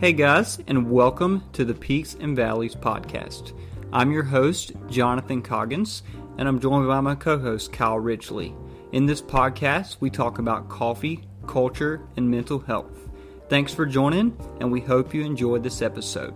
[0.00, 3.52] Hey guys, and welcome to the Peaks and Valleys podcast.
[3.92, 6.04] I'm your host, Jonathan Coggins,
[6.38, 8.54] and I'm joined by my co host, Kyle Ridgely.
[8.92, 13.10] In this podcast, we talk about coffee, culture, and mental health.
[13.50, 16.32] Thanks for joining, and we hope you enjoyed this episode.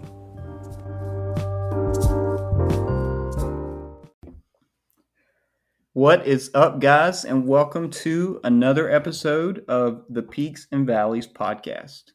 [5.94, 12.13] What is up, guys, and welcome to another episode of the Peaks and Valleys podcast.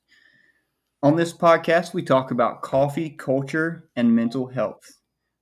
[1.02, 4.99] On this podcast, we talk about coffee, culture, and mental health.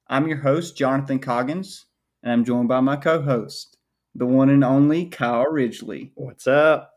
[0.07, 1.87] I'm your host, Jonathan Coggins,
[2.21, 3.75] and I'm joined by my co host,
[4.13, 6.11] the one and only Kyle Ridgely.
[6.13, 6.91] What's up?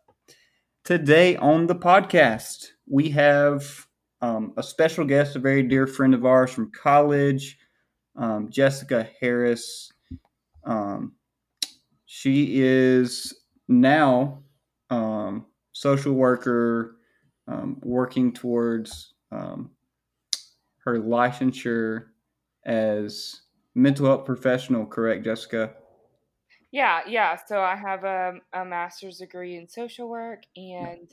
[0.84, 3.86] Today on the podcast, we have
[4.20, 7.56] um, a special guest, a very dear friend of ours from college,
[8.16, 9.90] um, Jessica Harris.
[10.64, 11.12] Um,
[12.04, 14.42] she is now
[14.90, 16.98] um, social worker
[17.50, 19.70] um, working towards um,
[20.84, 22.06] her licensure
[22.64, 23.42] as
[23.74, 24.86] mental health professional.
[24.86, 25.74] Correct, Jessica?
[26.70, 27.36] Yeah, yeah.
[27.46, 31.10] So I have a, a master's degree in social work, and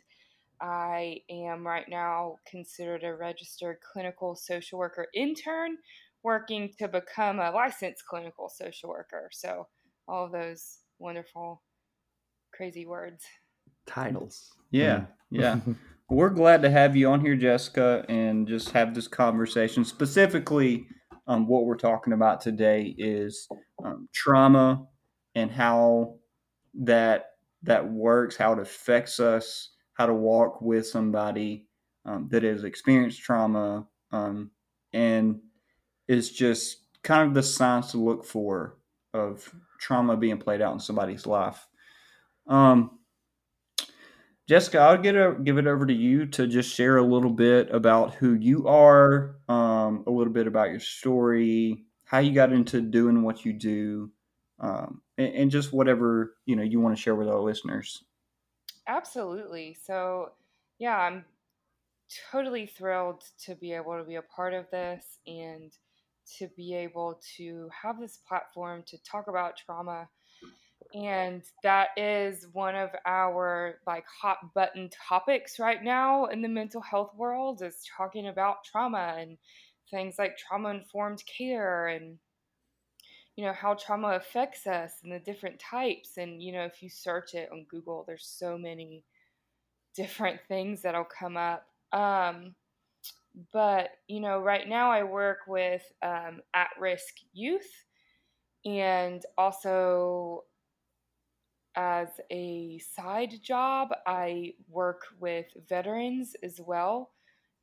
[0.61, 5.77] I am right now considered a registered clinical social worker intern,
[6.23, 9.29] working to become a licensed clinical social worker.
[9.31, 9.67] So
[10.07, 11.63] all of those wonderful,
[12.53, 13.23] crazy words.
[13.87, 14.53] Titles.
[14.69, 15.59] Yeah, yeah.
[16.09, 19.83] We're glad to have you on here, Jessica, and just have this conversation.
[19.83, 20.87] Specifically,
[21.27, 23.45] um, what we're talking about today is
[23.83, 24.87] um, trauma
[25.35, 26.15] and how
[26.75, 27.31] that
[27.63, 31.67] that works, how it affects us, how to walk with somebody
[32.05, 34.49] um, that has experienced trauma, um,
[34.93, 35.41] and
[36.07, 38.77] is just kind of the signs to look for
[39.13, 41.67] of trauma being played out in somebody's life.
[42.47, 42.96] Um,
[44.47, 47.69] Jessica, I'll get a, give it over to you to just share a little bit
[47.69, 52.79] about who you are, um, a little bit about your story, how you got into
[52.79, 54.09] doing what you do,
[54.61, 58.05] um, and, and, just whatever you know you want to share with our listeners.
[58.87, 59.77] Absolutely.
[59.85, 60.31] So,
[60.79, 61.25] yeah, I'm
[62.31, 65.73] totally thrilled to be able to be a part of this and
[66.37, 70.07] to be able to have this platform to talk about trauma
[70.93, 76.81] and that is one of our like hot button topics right now in the mental
[76.81, 79.37] health world is talking about trauma and
[79.91, 82.17] things like trauma informed care and
[83.35, 86.17] you know how trauma affects us and the different types.
[86.17, 89.03] And you know if you search it on google there's so many
[89.95, 91.67] different things that'll come up.
[91.93, 92.55] Um,
[93.53, 97.69] but you know right now i work with um, at-risk youth
[98.65, 100.43] and also
[101.77, 107.11] as a side job, I work with veterans as well.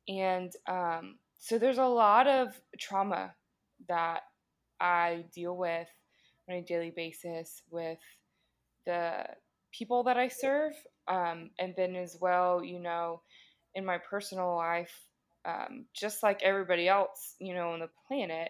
[0.07, 3.35] And um, so there's a lot of trauma
[3.89, 4.21] that
[4.79, 5.87] I deal with
[6.49, 7.99] on a daily basis with
[8.85, 9.25] the
[9.73, 10.73] people that I serve.
[11.07, 13.21] Um, and then, as well, you know,
[13.75, 14.93] in my personal life,
[15.45, 18.49] um, just like everybody else, you know, on the planet,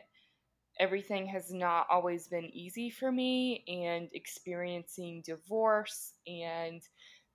[0.79, 6.81] everything has not always been easy for me and experiencing divorce and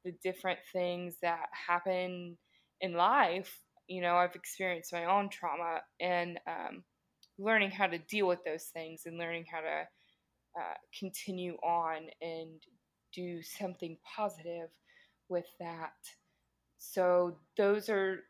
[0.05, 2.37] the different things that happen
[2.81, 6.83] in life you know i've experienced my own trauma and um,
[7.39, 9.87] learning how to deal with those things and learning how to
[10.59, 12.61] uh, continue on and
[13.15, 14.69] do something positive
[15.29, 15.93] with that.
[16.79, 18.21] So those are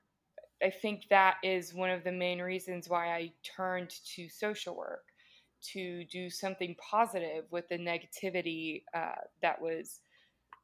[0.62, 5.04] I think that is one of the main reasons why I turned to social work
[5.72, 10.00] to do something positive with the negativity uh, that was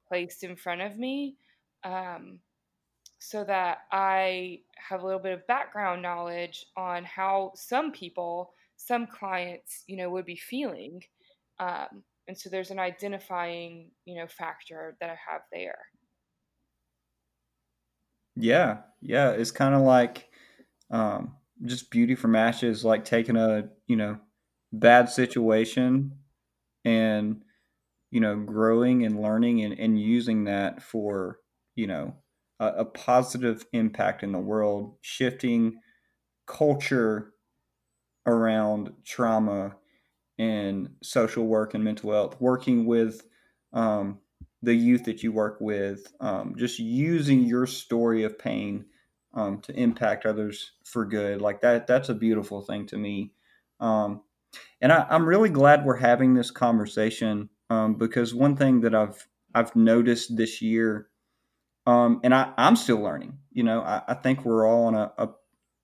[0.08, 1.36] placed in front of me
[1.84, 2.38] um,
[3.18, 9.06] so that I have a little bit of background knowledge on how some people, some
[9.06, 11.02] clients, you know, would be feeling.
[11.58, 15.78] Um, and so there's an identifying, you know, factor that I have there.
[18.36, 20.28] Yeah, yeah, it's kind of like
[20.90, 24.18] um, just beauty from ashes, like taking a you know
[24.72, 26.18] bad situation
[26.84, 27.42] and
[28.10, 31.40] you know growing and learning and, and using that for
[31.76, 32.14] you know
[32.60, 35.80] a, a positive impact in the world, shifting
[36.46, 37.34] culture
[38.26, 39.76] around trauma
[40.38, 43.26] and social work and mental health, working with
[43.72, 44.20] um,
[44.66, 48.84] the youth that you work with, um, just using your story of pain
[49.32, 51.40] um, to impact others for good.
[51.40, 53.32] Like that, that's a beautiful thing to me.
[53.78, 54.22] Um,
[54.80, 59.28] and I, am really glad we're having this conversation um, because one thing that I've
[59.54, 61.10] I've noticed this year,
[61.86, 63.38] um, and I, am still learning.
[63.52, 65.28] You know, I, I, think we're all on a, a,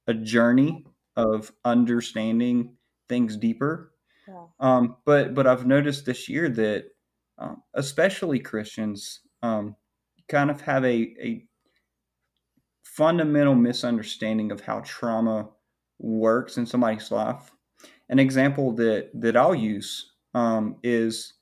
[0.08, 0.86] a journey
[1.16, 2.76] of understanding
[3.08, 3.92] things deeper.
[4.26, 4.46] Yeah.
[4.58, 6.91] Um, but but I've noticed this year that
[7.42, 9.74] um, especially Christians um,
[10.28, 11.44] kind of have a, a
[12.84, 15.48] fundamental misunderstanding of how trauma
[15.98, 17.50] works in somebody's life.
[18.08, 21.34] An example that that I'll use um, is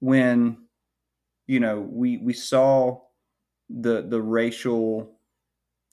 [0.00, 0.56] when
[1.46, 3.00] you know we we saw
[3.68, 5.18] the the racial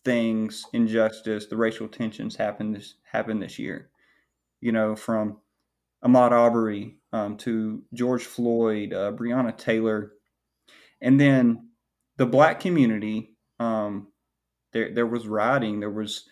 [0.06, 3.90] things, injustice, the racial tensions happen this happen this year.
[4.62, 5.38] You know, from
[6.04, 10.14] Ahmaud Arbery um, to George Floyd, uh, Breonna Taylor,
[11.02, 11.70] and then
[12.18, 13.36] the black community.
[13.60, 14.08] Um,
[14.74, 16.28] there, there was rioting, there was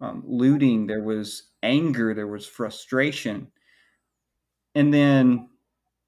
[0.00, 3.48] um, looting, there was anger, there was frustration,
[4.74, 5.48] and then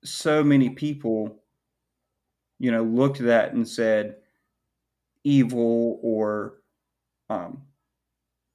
[0.04, 1.42] so many people,
[2.58, 4.16] you know, looked at that and said,
[5.24, 6.58] evil or
[7.30, 7.62] um,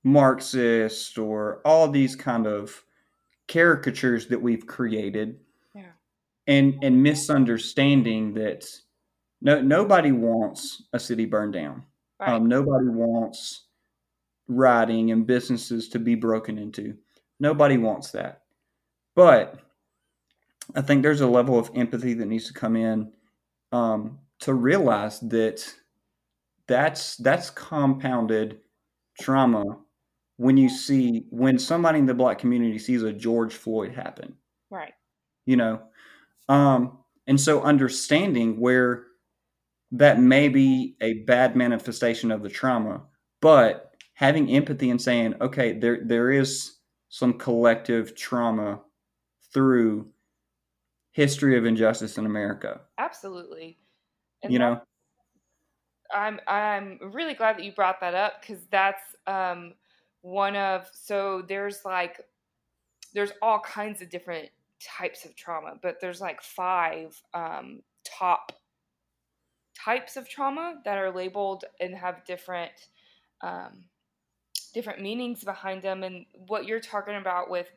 [0.04, 2.84] Marxist or all these kind of
[3.48, 5.40] caricatures that we've created
[5.76, 5.92] Yeah.
[6.48, 8.66] and and misunderstanding that
[9.42, 11.84] no nobody wants a city burned down.
[12.20, 12.30] Right.
[12.30, 13.66] Um, nobody wants
[14.48, 16.98] rioting and businesses to be broken into.
[17.40, 18.44] Nobody wants that.
[19.16, 19.60] But
[20.76, 23.12] I think there's a level of empathy that needs to come in
[23.72, 25.66] um, to realize that
[26.68, 28.62] that's that's compounded
[29.20, 29.80] trauma
[30.44, 34.36] when you see when somebody in the black community sees a George Floyd happen
[34.70, 34.94] right.
[35.46, 35.82] you know
[36.50, 36.98] um
[37.28, 39.06] and so understanding where
[39.92, 43.04] that may be a bad manifestation of the trauma
[43.42, 48.82] but having empathy and saying okay there there is some collective trauma
[49.54, 50.08] through
[51.12, 53.78] history of injustice in america Absolutely.
[54.42, 54.82] And you know
[56.14, 59.74] I'm I'm really glad that you brought that up because that's um,
[60.24, 62.22] one of so there's like
[63.14, 64.50] there's all kinds of different
[64.82, 68.52] types of trauma, but there's like five um, top
[69.76, 72.72] types of trauma that are labeled and have different
[73.42, 73.84] um,
[74.74, 76.04] different meanings behind them.
[76.04, 77.68] And what you're talking about with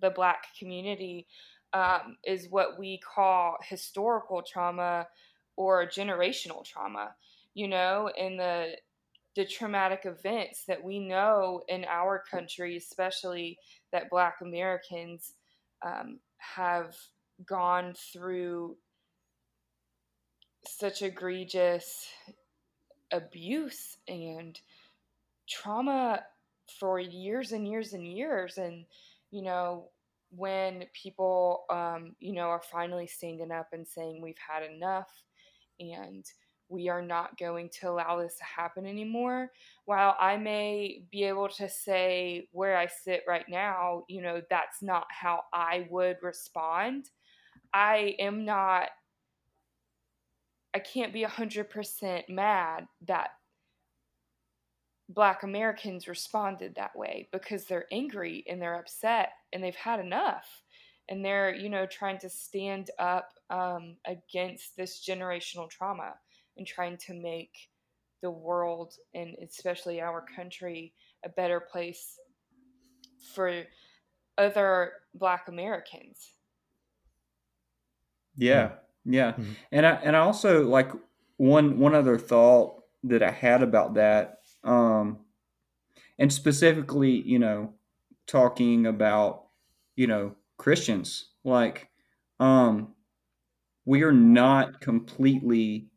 [0.00, 1.26] the Black community
[1.72, 5.06] um, is what we call historical trauma
[5.56, 7.14] or generational trauma
[7.54, 8.76] you know, in the
[9.34, 13.58] the traumatic events that we know in our country, especially
[13.92, 15.34] that Black Americans
[15.84, 16.94] um, have
[17.46, 18.76] gone through
[20.66, 22.08] such egregious
[23.12, 24.60] abuse and
[25.48, 26.22] trauma
[26.78, 28.84] for years and years and years, and
[29.30, 29.88] you know.
[30.34, 35.10] When people, um, you know, are finally standing up and saying we've had enough,
[35.78, 36.24] and
[36.72, 39.50] we are not going to allow this to happen anymore.
[39.84, 44.82] While I may be able to say where I sit right now, you know, that's
[44.82, 47.10] not how I would respond.
[47.74, 48.88] I am not,
[50.74, 53.30] I can't be 100% mad that
[55.10, 60.62] Black Americans responded that way because they're angry and they're upset and they've had enough.
[61.08, 66.14] And they're, you know, trying to stand up um, against this generational trauma
[66.56, 67.70] and trying to make
[68.22, 70.94] the world and especially our country
[71.24, 72.18] a better place
[73.34, 73.64] for
[74.38, 76.36] other black americans.
[78.36, 79.56] Yeah, yeah, Mhm.
[79.70, 80.90] and I and I also like
[81.36, 85.26] one one other thought that I had about that, um,
[86.18, 87.74] and specifically, you know,
[88.26, 89.48] talking about
[89.96, 91.90] you know Christians, like,
[92.40, 92.94] um,
[93.86, 95.91] we are not completely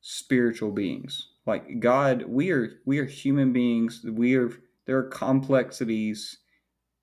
[0.00, 1.30] spiritual beings.
[1.46, 4.04] Like God, we are we are human beings.
[4.04, 4.50] We are
[4.86, 6.38] there are complexities,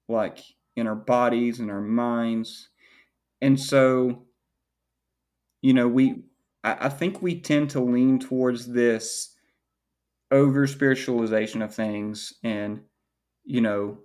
[0.08, 0.40] like
[0.76, 2.70] in our bodies and our minds,
[3.42, 4.26] and so
[5.62, 6.24] you know we
[6.64, 9.36] I, I think we tend to lean towards this
[10.32, 12.82] over spiritualization of things and
[13.44, 14.00] you know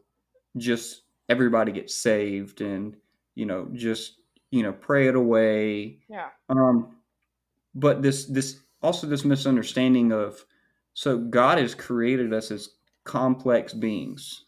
[0.56, 2.96] just everybody gets saved and
[3.34, 4.20] you know just
[4.50, 6.96] you know pray it away yeah um
[7.74, 10.44] but this this also this misunderstanding of
[10.94, 12.70] so god has created us as
[13.04, 14.44] complex beings.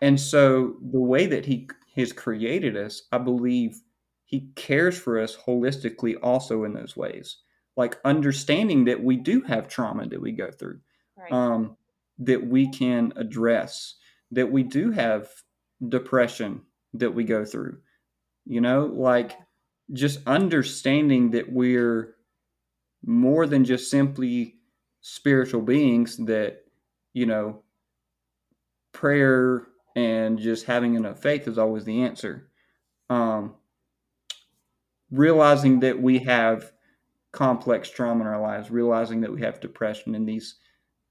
[0.00, 3.80] And so the way that he has created us i believe
[4.28, 7.38] he cares for us holistically also in those ways.
[7.78, 10.80] Like understanding that we do have trauma that we go through
[11.16, 11.32] right.
[11.32, 11.76] um,
[12.18, 13.94] that we can address
[14.30, 15.30] that we do have
[15.88, 16.60] depression
[16.92, 17.78] that we go through.
[18.44, 19.38] You know like
[19.94, 22.16] just understanding that we're
[23.08, 24.56] more than just simply
[25.00, 26.58] spiritual beings that
[27.14, 27.62] you know
[28.92, 32.50] prayer and just having enough faith is always the answer.
[33.08, 33.54] Um,
[35.10, 36.70] realizing that we have
[37.32, 40.56] complex trauma in our lives, realizing that we have depression and these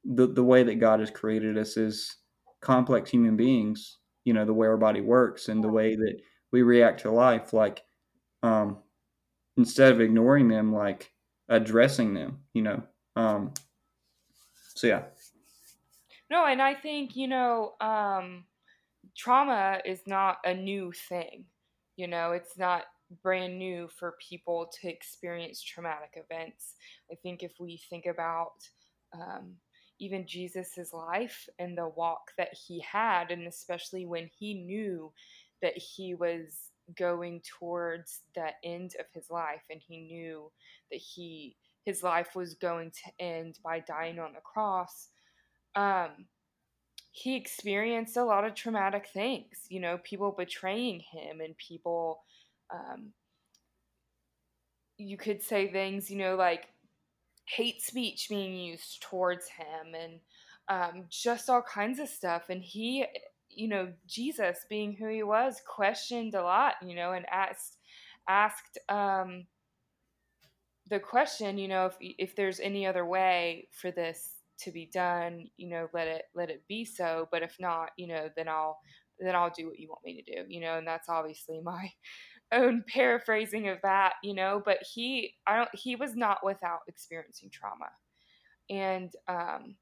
[0.06, 2.18] the, the way that God has created us is
[2.62, 6.62] complex human beings, you know, the way our body works and the way that we
[6.62, 7.82] react to life, like
[8.44, 8.77] um
[9.58, 11.12] instead of ignoring them, like
[11.50, 12.84] addressing them, you know.
[13.16, 13.54] Um
[14.75, 15.04] so yeah.
[16.30, 18.46] No, and I think, you know, um
[19.16, 21.46] trauma is not a new thing.
[21.96, 22.84] You know, it's not
[23.24, 26.75] brand new for people to experience traumatic events.
[27.12, 28.54] I think if we think about
[29.13, 29.54] um,
[30.00, 35.12] even Jesus's life and the walk that he had, and especially when he knew
[35.62, 40.51] that he was going towards the end of his life, and he knew
[40.91, 45.08] that he his life was going to end by dying on the cross.
[45.74, 46.25] Um,
[47.12, 52.20] he experienced a lot of traumatic things, you know, people betraying him and people
[52.70, 53.13] um,
[54.98, 56.67] you could say things, you know, like
[57.46, 60.20] hate speech being used towards him and
[60.70, 62.50] um, just all kinds of stuff.
[62.50, 63.06] And he,
[63.58, 67.78] you know, Jesus being who he was, questioned a lot, you know, and asked,
[68.28, 69.46] asked, um,
[70.90, 75.48] the question, you know, if, if there's any other way for this to be done,
[75.58, 77.28] you know, let it, let it be so.
[77.32, 78.80] But if not, you know, then I'll,
[79.20, 81.92] then I'll do what you want me to do, you know, and that's obviously my,
[82.52, 87.50] own paraphrasing of that, you know, but he I don't he was not without experiencing
[87.52, 87.90] trauma.
[88.70, 89.76] And um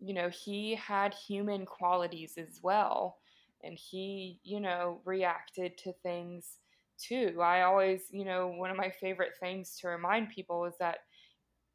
[0.00, 3.18] you know, he had human qualities as well
[3.64, 6.58] and he, you know, reacted to things
[6.98, 7.40] too.
[7.42, 10.98] I always, you know, one of my favorite things to remind people is that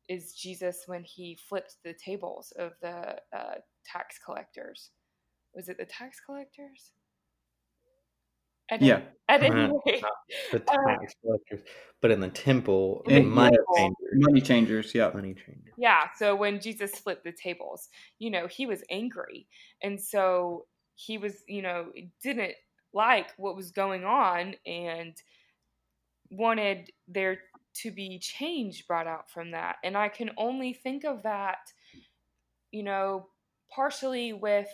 [0.09, 4.91] is Jesus when he flipped the tables of the uh, tax collectors.
[5.55, 6.91] Was it the tax collectors?
[8.71, 9.01] At yeah.
[9.29, 10.03] Any, at any rate,
[10.51, 11.61] the uh, tax collectors,
[12.01, 14.09] but in the temple, in the money changers.
[14.13, 15.11] Money changers, yeah.
[15.13, 15.73] Money changers.
[15.77, 16.07] Yeah.
[16.17, 17.89] So when Jesus flipped the tables,
[18.19, 19.47] you know, he was angry,
[19.81, 20.65] and so
[20.95, 21.87] he was, you know,
[22.21, 22.53] didn't
[22.93, 25.15] like what was going on, and
[26.29, 27.39] wanted there
[27.75, 29.77] to be change brought out from that.
[29.83, 31.59] And I can only think of that,
[32.71, 33.27] you know,
[33.73, 34.67] partially with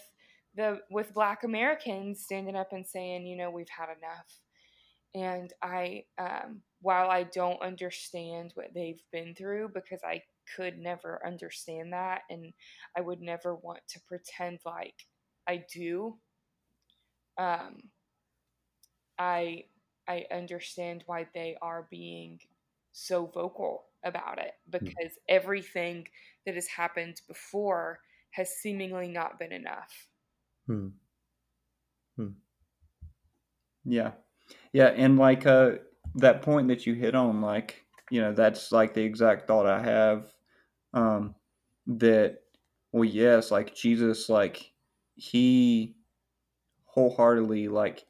[0.55, 4.39] the with black americans standing up and saying you know we've had enough
[5.15, 10.21] and i um, while i don't understand what they've been through because i
[10.55, 12.53] could never understand that and
[12.97, 15.05] i would never want to pretend like
[15.47, 16.15] i do
[17.37, 17.77] um,
[19.17, 19.63] i
[20.07, 22.39] i understand why they are being
[22.91, 24.85] so vocal about it hmm.
[24.85, 26.07] because everything
[26.45, 27.99] that has happened before
[28.31, 30.08] has seemingly not been enough
[30.69, 30.89] Hmm.
[32.15, 32.33] Hmm.
[33.85, 34.11] Yeah.
[34.71, 34.89] Yeah.
[34.89, 35.71] And like uh,
[36.15, 39.81] that point that you hit on, like, you know, that's like the exact thought I
[39.81, 40.31] have.
[40.93, 41.33] Um,
[41.87, 42.41] that,
[42.91, 44.71] well, yes, like Jesus, like,
[45.15, 45.95] he
[46.85, 48.05] wholeheartedly, like,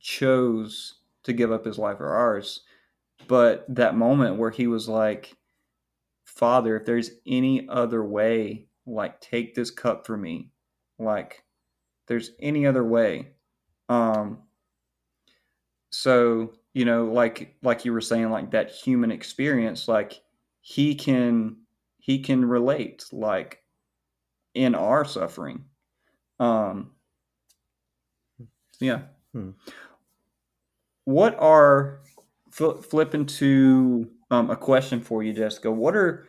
[0.00, 2.62] chose to give up his life for ours.
[3.28, 5.36] But that moment where he was like,
[6.24, 10.50] Father, if there's any other way, like, take this cup for me.
[10.98, 11.44] Like,
[12.08, 13.28] there's any other way.
[13.88, 14.38] Um,
[15.90, 20.20] so you know, like like you were saying, like that human experience, like
[20.60, 21.56] he can
[21.98, 23.62] he can relate, like
[24.54, 25.64] in our suffering.
[26.40, 26.92] Um,
[28.80, 29.02] yeah.
[29.32, 29.50] Hmm.
[31.04, 32.00] What are
[32.50, 35.70] fl- flipping to um, a question for you, Jessica?
[35.70, 36.26] What are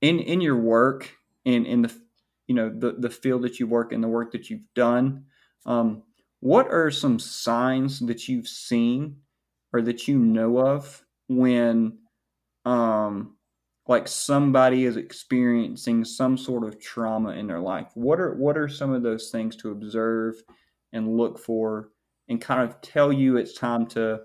[0.00, 1.10] in in your work
[1.44, 1.94] in in the
[2.46, 5.24] you know the the field that you work in, the work that you've done.
[5.64, 6.02] Um,
[6.40, 9.16] what are some signs that you've seen
[9.72, 11.98] or that you know of when
[12.64, 13.36] um,
[13.88, 17.90] like somebody is experiencing some sort of trauma in their life?
[17.94, 20.42] What are what are some of those things to observe
[20.92, 21.90] and look for
[22.28, 24.20] and kind of tell you it's time to,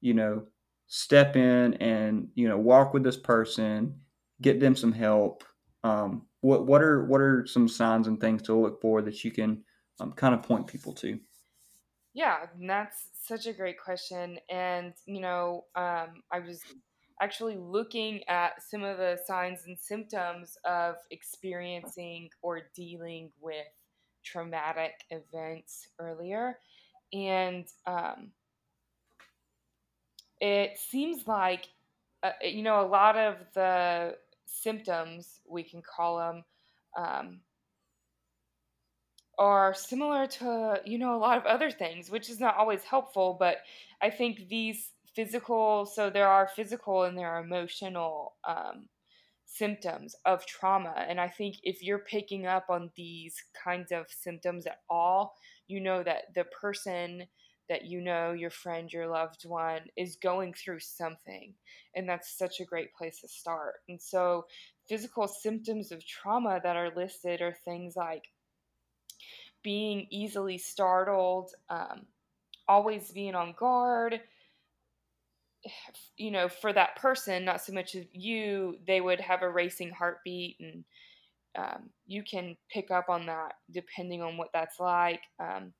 [0.00, 0.42] you know,
[0.86, 3.98] step in and, you know, walk with this person,
[4.40, 5.44] get them some help.
[5.82, 9.30] Um, what what are what are some signs and things to look for that you
[9.30, 9.64] can
[10.00, 11.18] um, kind of point people to?
[12.14, 16.60] Yeah, that's such a great question, and you know, um, I was
[17.20, 23.66] actually looking at some of the signs and symptoms of experiencing or dealing with
[24.24, 26.58] traumatic events earlier,
[27.12, 28.32] and um,
[30.40, 31.68] it seems like
[32.22, 34.16] uh, you know a lot of the
[34.46, 36.44] symptoms, we can call them,
[36.96, 37.40] um,
[39.38, 43.36] are similar to you know a lot of other things which is not always helpful
[43.38, 43.58] but
[44.00, 48.86] i think these physical so there are physical and there are emotional um,
[49.48, 50.94] symptoms of trauma.
[51.08, 55.34] And i think if you're picking up on these kinds of symptoms at all
[55.68, 57.26] you know that the person
[57.68, 61.52] that you know your friend your loved one is going through something
[61.94, 64.44] and that's such a great place to start and so
[64.88, 68.24] physical symptoms of trauma that are listed are things like
[69.66, 72.06] being easily startled, um,
[72.68, 74.20] always being on guard.
[76.16, 79.90] You know, for that person, not so much as you, they would have a racing
[79.90, 80.84] heartbeat, and
[81.58, 85.22] um, you can pick up on that depending on what that's like.
[85.40, 85.72] Um,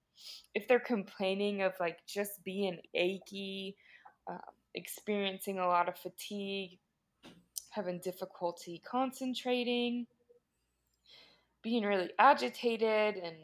[0.55, 3.77] if they're complaining of like just being achy,
[4.29, 4.39] um,
[4.75, 6.79] experiencing a lot of fatigue,
[7.71, 10.07] having difficulty concentrating,
[11.63, 13.37] being really agitated and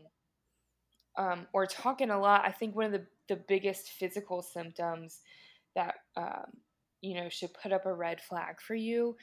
[1.19, 5.21] um, or talking a lot, I think one of the, the biggest physical symptoms
[5.75, 6.47] that, um,
[7.01, 9.17] you know, should put up a red flag for you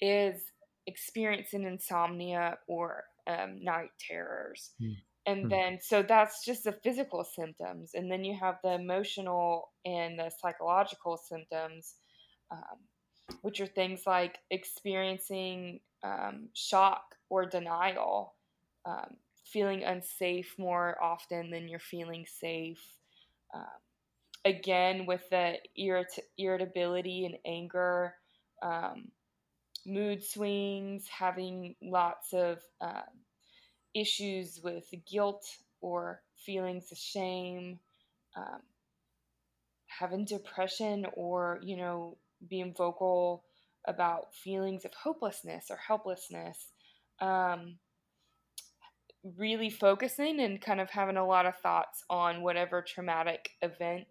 [0.00, 0.52] is
[0.86, 4.70] experiencing insomnia or um, night terrors.
[4.80, 4.96] Mm.
[5.26, 5.50] And mm.
[5.50, 7.92] then, so that's just the physical symptoms.
[7.94, 11.94] And then you have the emotional and the psychological symptoms,
[12.50, 12.78] um,
[13.42, 18.34] which are things like experiencing um, shock or denial,
[18.84, 19.16] um,
[19.46, 22.82] feeling unsafe more often than you're feeling safe.
[23.54, 23.62] Um,
[24.44, 28.14] again, with the irrit- irritability and anger,
[28.62, 29.08] um,
[29.86, 33.02] mood swings, having lots of uh,
[33.94, 35.46] issues with guilt
[35.80, 37.78] or feelings of shame,
[38.36, 38.60] um,
[39.86, 42.16] having depression or, you know,
[42.48, 43.44] being vocal
[43.86, 46.72] about feelings of hopelessness or helplessness.
[47.20, 47.78] Um,
[49.38, 54.06] really focusing and kind of having a lot of thoughts on whatever traumatic event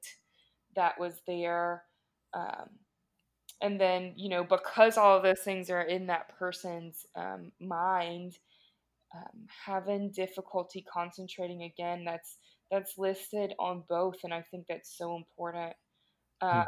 [0.75, 1.83] that was there.
[2.33, 2.69] Um,
[3.61, 8.33] and then, you know, because all of those things are in that person's um, mind,
[9.15, 12.37] um, having difficulty concentrating again, that's
[12.71, 15.73] that's listed on both, and I think that's so important.
[16.41, 16.65] Mm.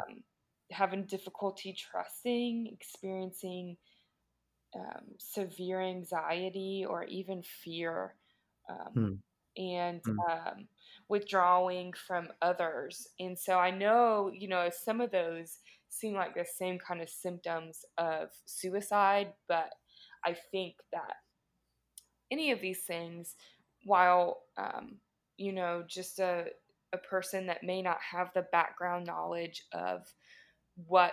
[0.72, 3.76] Having difficulty trusting, experiencing
[4.74, 8.14] um, severe anxiety or even fear
[8.68, 9.18] um, mm.
[9.56, 10.16] and mm.
[10.30, 10.68] Um,
[11.08, 13.06] withdrawing from others.
[13.20, 17.08] And so I know, you know, some of those seem like the same kind of
[17.08, 19.70] symptoms of suicide, but
[20.24, 21.14] I think that
[22.30, 23.36] any of these things,
[23.84, 24.96] while, um,
[25.36, 26.46] you know, just a,
[26.92, 30.06] a person that may not have the background knowledge of
[30.86, 31.12] what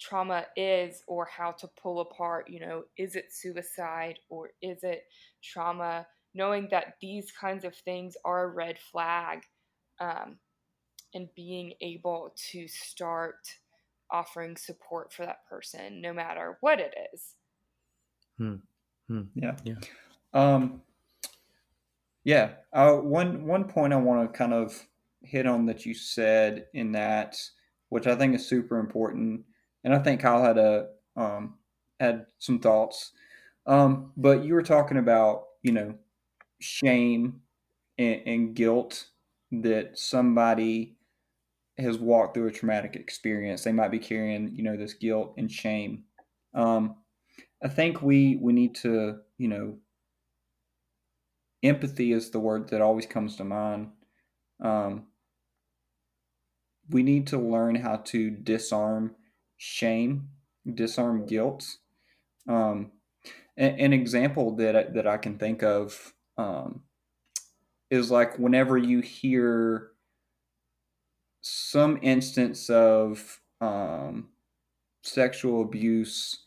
[0.00, 5.04] trauma is or how to pull apart, you know, is it suicide or is it
[5.42, 9.42] trauma knowing that these kinds of things are a red flag
[10.00, 10.38] um,
[11.14, 13.48] and being able to start
[14.10, 17.34] offering support for that person no matter what it is
[18.38, 18.54] hmm.
[19.06, 19.22] Hmm.
[19.34, 19.74] yeah yeah
[20.34, 20.82] um
[22.24, 24.86] yeah uh, one one point i want to kind of
[25.22, 27.36] hit on that you said in that
[27.88, 29.42] which i think is super important
[29.84, 31.54] and i think kyle had a um
[32.00, 33.12] had some thoughts
[33.66, 35.94] um but you were talking about you know
[36.60, 37.40] shame
[37.98, 39.06] and, and guilt
[39.50, 40.96] that somebody
[41.78, 43.62] has walked through a traumatic experience.
[43.62, 46.04] They might be carrying, you know, this guilt and shame.
[46.54, 46.96] Um,
[47.62, 49.78] I think we we need to, you know,
[51.62, 53.90] empathy is the word that always comes to mind.
[54.60, 55.06] Um,
[56.90, 59.14] we need to learn how to disarm
[59.56, 60.28] shame,
[60.74, 61.66] disarm guilt.
[62.48, 62.92] Um,
[63.56, 66.82] an, an example that that I can think of um,
[67.90, 69.90] is like whenever you hear
[71.40, 74.28] some instance of um,
[75.02, 76.44] sexual abuse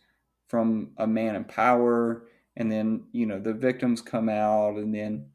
[0.47, 2.24] from a man in power,
[2.57, 5.27] and then you know the victims come out, and then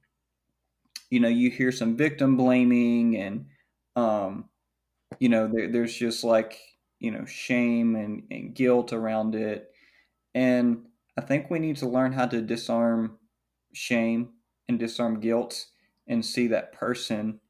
[1.11, 3.47] you know you hear some victim blaming, and
[3.97, 4.49] um,
[5.19, 6.59] you know there, there's just like
[6.99, 9.71] you know shame and, and guilt around it,
[10.35, 13.19] and I think we need to learn how to disarm
[13.73, 14.31] shame
[14.69, 15.67] and disarm guilt
[16.09, 17.41] and see that person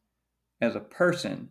[0.61, 1.51] as a person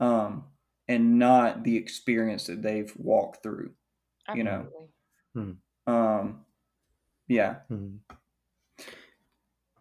[0.00, 0.44] um,
[0.88, 3.72] and not the experience that they've walked through
[4.28, 4.38] Absolutely.
[4.38, 4.66] you know
[5.86, 5.92] hmm.
[5.92, 6.45] um,
[7.28, 7.56] yeah.
[7.68, 7.96] Hmm.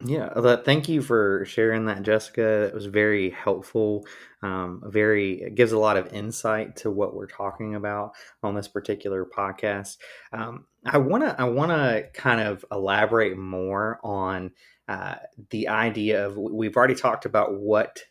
[0.06, 2.64] yeah thank you for sharing that jessica.
[2.64, 4.06] It was very helpful.
[4.42, 8.12] Um, very it gives a lot of insight to what we're talking about
[8.44, 9.98] on this particular podcast.
[10.32, 14.52] Um, i want to i want to kind of elaborate more on
[14.88, 15.16] uh,
[15.50, 18.02] the idea of we've already talked about what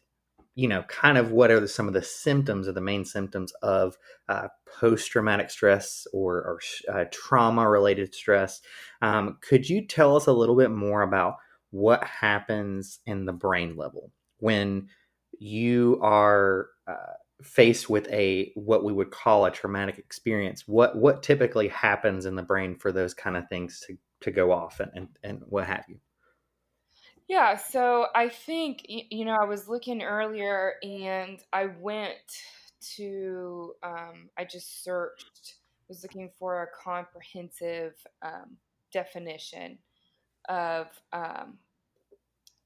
[0.55, 3.53] you know, kind of what are the, some of the symptoms or the main symptoms
[3.63, 3.97] of
[4.29, 6.61] uh, post traumatic stress or, or
[6.93, 8.61] uh, trauma related stress.
[9.03, 11.37] Um, could you tell us a little bit more about
[11.71, 14.89] what happens in the brain level when
[15.41, 20.69] you are uh, faced with a what we would call a traumatic experience?
[20.69, 24.53] What what typically happens in the brain for those kind of things to, to go
[24.53, 25.99] off and, and, and what have you?
[27.29, 32.13] Yeah, so I think, you know, I was looking earlier and I went
[32.97, 35.55] to, um, I just searched,
[35.89, 38.59] was looking for a comprehensive um,
[38.93, 39.79] definition
[40.51, 41.59] of um,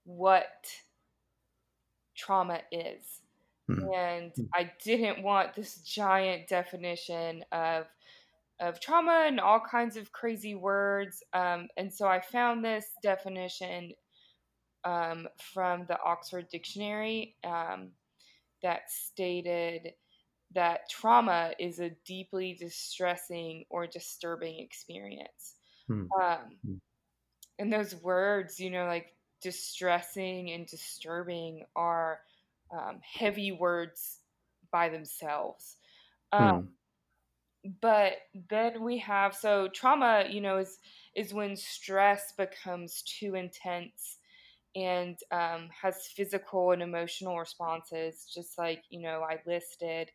[0.04, 0.66] what
[2.16, 3.20] trauma is.
[3.70, 3.94] Mm-hmm.
[3.94, 4.44] And hmm.
[4.54, 7.86] I didn't want this giant definition of
[8.60, 11.22] of trauma and all kinds of crazy words.
[11.32, 13.92] Um, and so I found this definition
[14.88, 17.88] um, from the Oxford Dictionary um,
[18.62, 19.92] that stated
[20.54, 25.56] that trauma is a deeply distressing or disturbing experience.
[25.88, 26.06] Hmm.
[26.20, 26.74] Um, hmm.
[27.58, 32.20] and those words, you know, like distressing and disturbing are
[32.72, 34.20] um, heavy words
[34.72, 35.76] by themselves.
[36.32, 36.70] Um,
[37.64, 37.72] hmm.
[37.82, 38.12] But
[38.48, 40.78] then we have so trauma, you know, is
[41.14, 44.17] is when stress becomes too intense
[44.74, 50.10] and um, has physical and emotional responses, just like you know I listed.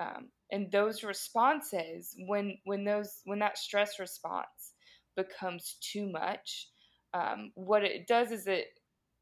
[0.00, 4.74] Um, and those responses, when when those when that stress response
[5.16, 6.68] becomes too much,
[7.14, 8.68] um, what it does is it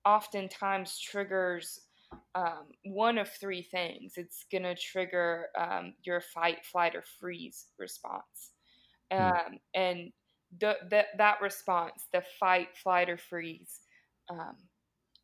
[0.05, 1.81] oftentimes triggers
[2.35, 4.15] um, one of three things.
[4.17, 8.53] It's going to trigger um, your fight, flight, or freeze response.
[9.13, 9.59] Mm.
[9.75, 10.13] and
[10.59, 13.81] the, the, that response, the fight, flight, or freeze,
[14.29, 14.57] um,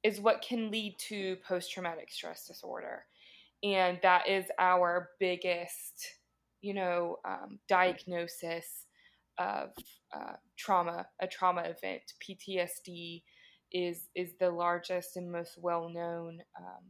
[0.02, 3.04] is what can lead to post traumatic stress disorder.
[3.62, 6.16] And that is our biggest,
[6.60, 8.86] you know, um, diagnosis
[9.38, 9.70] of
[10.14, 12.02] uh, trauma, a trauma event.
[12.22, 13.22] PTSD
[13.70, 16.84] is is the largest and most well known um,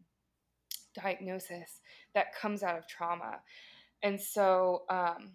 [1.00, 1.80] diagnosis
[2.14, 3.40] that comes out of trauma.
[4.02, 5.32] And so um,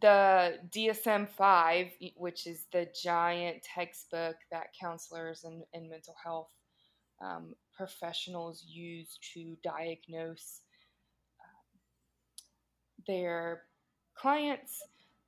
[0.00, 6.50] the DSM 5, which is the giant textbook that counselors and, and mental health
[7.20, 10.60] um, professionals use to diagnose
[11.40, 11.80] um,
[13.06, 13.62] their
[14.14, 14.82] clients.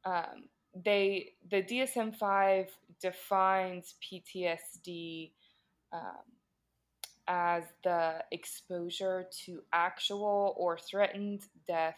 [0.04, 0.44] Um,
[0.84, 2.68] they the DSM five
[3.00, 5.32] defines PTSD
[5.92, 6.22] um,
[7.26, 11.96] as the exposure to actual or threatened death,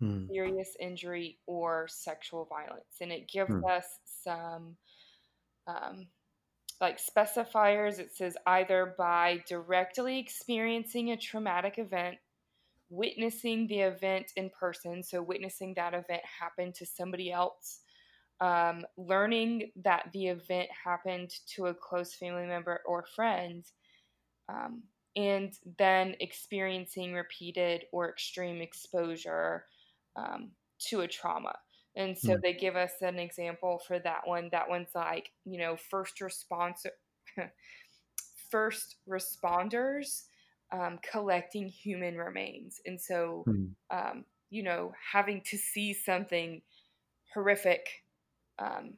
[0.00, 0.26] hmm.
[0.28, 3.64] serious injury, or sexual violence, and it gives hmm.
[3.64, 3.86] us
[4.22, 4.76] some
[5.66, 6.06] um,
[6.80, 12.16] like specifiers, it says either by directly experiencing a traumatic event,
[12.90, 17.80] witnessing the event in person, so witnessing that event happen to somebody else,
[18.40, 23.64] um, learning that the event happened to a close family member or friend,
[24.48, 24.82] um,
[25.16, 29.64] and then experiencing repeated or extreme exposure
[30.16, 30.50] um,
[30.88, 31.54] to a trauma.
[31.94, 32.42] And so mm.
[32.42, 34.50] they give us an example for that one.
[34.52, 36.84] That one's like, you know, first response,
[38.50, 40.24] first responders
[40.72, 42.80] um, collecting human remains.
[42.84, 43.70] And so, mm.
[43.90, 46.60] um, you know, having to see something
[47.32, 48.04] horrific
[48.58, 48.94] um,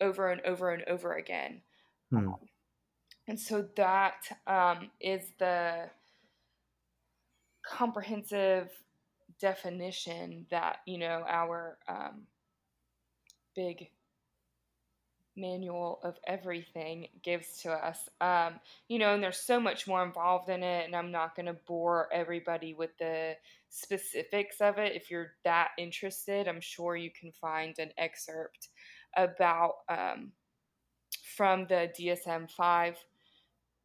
[0.00, 1.62] over and over and over again.
[2.12, 2.34] Mm.
[3.26, 5.90] and so that um, is the
[7.68, 8.70] comprehensive
[9.40, 12.22] definition that you know our um,
[13.54, 13.88] big
[15.36, 18.08] manual of everything gives to us.
[18.20, 18.54] Um,
[18.88, 21.56] you know, and there's so much more involved in it, and I'm not going to
[21.66, 23.36] bore everybody with the
[23.68, 24.96] specifics of it.
[24.96, 28.68] If you're that interested, I'm sure you can find an excerpt
[29.16, 30.32] about um,
[31.36, 32.96] from the DSM 5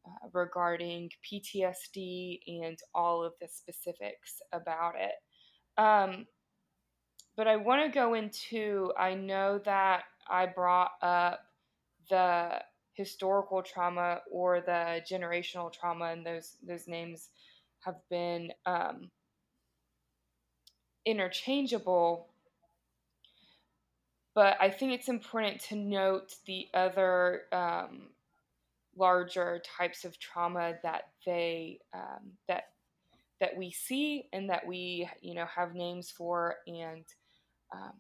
[0.06, 5.14] uh, regarding PTSD and all of the specifics about it.
[5.78, 6.28] Um,
[7.36, 11.40] but I want to go into, I know that I brought up
[12.10, 12.62] the
[12.94, 17.30] historical trauma or the generational trauma, and those those names
[17.80, 19.10] have been um,
[21.06, 22.28] interchangeable.
[24.34, 28.10] But I think it's important to note the other um,
[28.96, 32.66] larger types of trauma that they um, that
[33.42, 37.04] that we see and that we you know have names for and
[37.74, 37.94] um,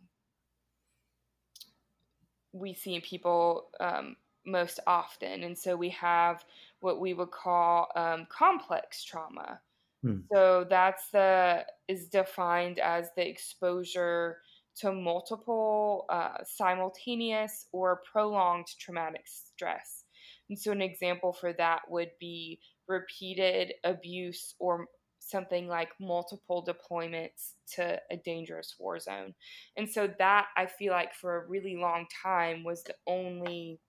[2.53, 5.43] we see in people um, most often.
[5.43, 6.43] And so we have
[6.79, 9.59] what we would call um, complex trauma.
[10.03, 10.19] Hmm.
[10.31, 14.39] So that's the is defined as the exposure
[14.77, 20.05] to multiple uh, simultaneous or prolonged traumatic stress.
[20.49, 24.87] And so an example for that would be repeated abuse or
[25.31, 29.33] something like multiple deployments to a dangerous war zone.
[29.77, 33.79] And so that I feel like for a really long time was the only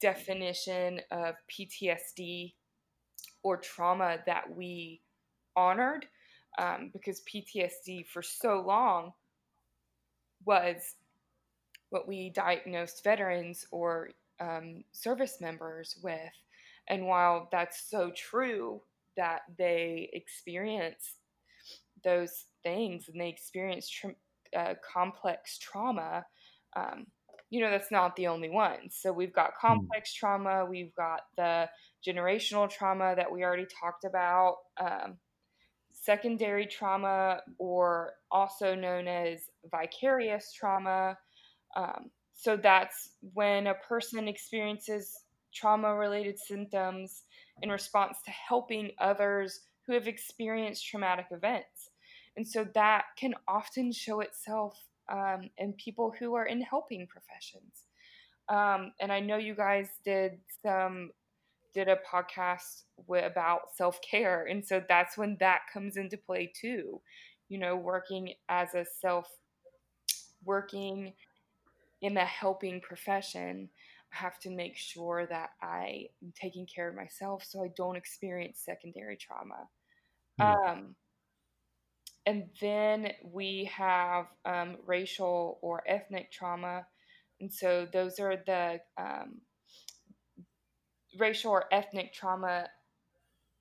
[0.00, 2.54] definition of PTSD
[3.42, 5.00] or trauma that we
[5.56, 6.06] honored
[6.58, 9.12] um, because PTSD for so long
[10.44, 10.94] was
[11.90, 14.10] what we diagnosed veterans or
[14.40, 16.18] um, service members with.
[16.88, 18.82] And while that's so true
[19.16, 21.16] that they experience
[22.04, 24.14] those things and they experience tra-
[24.56, 26.24] uh, complex trauma,
[26.76, 27.06] um,
[27.50, 28.88] you know, that's not the only one.
[28.90, 29.66] So we've got hmm.
[29.66, 31.68] complex trauma, we've got the
[32.06, 35.18] generational trauma that we already talked about, um,
[35.92, 41.16] secondary trauma, or also known as vicarious trauma.
[41.76, 47.24] Um, so that's when a person experiences trauma related symptoms
[47.62, 51.90] in response to helping others who have experienced traumatic events.
[52.36, 54.78] And so that can often show itself
[55.10, 57.84] um, and people who are in helping professions.
[58.48, 61.10] Um, and I know you guys did some
[61.74, 66.52] did a podcast with, about self care, and so that's when that comes into play
[66.60, 67.00] too.
[67.48, 69.28] You know, working as a self
[70.44, 71.12] working
[72.02, 73.68] in the helping profession.
[74.12, 78.60] Have to make sure that I am taking care of myself so I don't experience
[78.64, 79.68] secondary trauma.
[80.40, 80.68] Mm.
[80.68, 80.94] Um,
[82.26, 86.86] and then we have um, racial or ethnic trauma.
[87.40, 89.40] And so those are the um,
[91.18, 92.68] racial or ethnic trauma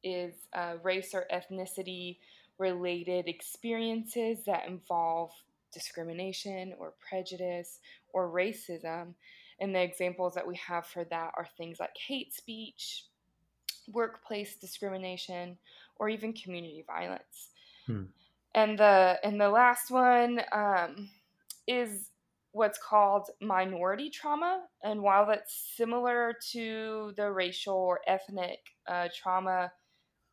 [0.03, 2.17] is uh, race or ethnicity
[2.57, 5.31] related experiences that involve
[5.73, 7.79] discrimination or prejudice
[8.13, 9.13] or racism.
[9.61, 13.05] And the examples that we have for that are things like hate speech,
[13.87, 15.57] workplace discrimination,
[15.97, 17.49] or even community violence.
[17.85, 18.05] Hmm.
[18.55, 21.09] And the and the last one um,
[21.67, 22.09] is
[22.53, 24.63] what's called minority trauma.
[24.83, 29.71] And while that's similar to the racial or ethnic uh, trauma,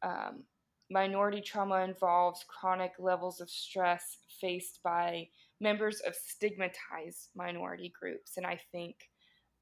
[0.02, 0.42] um,
[0.90, 5.28] minority trauma involves chronic levels of stress faced by
[5.60, 8.36] members of stigmatized minority groups.
[8.36, 8.96] And I think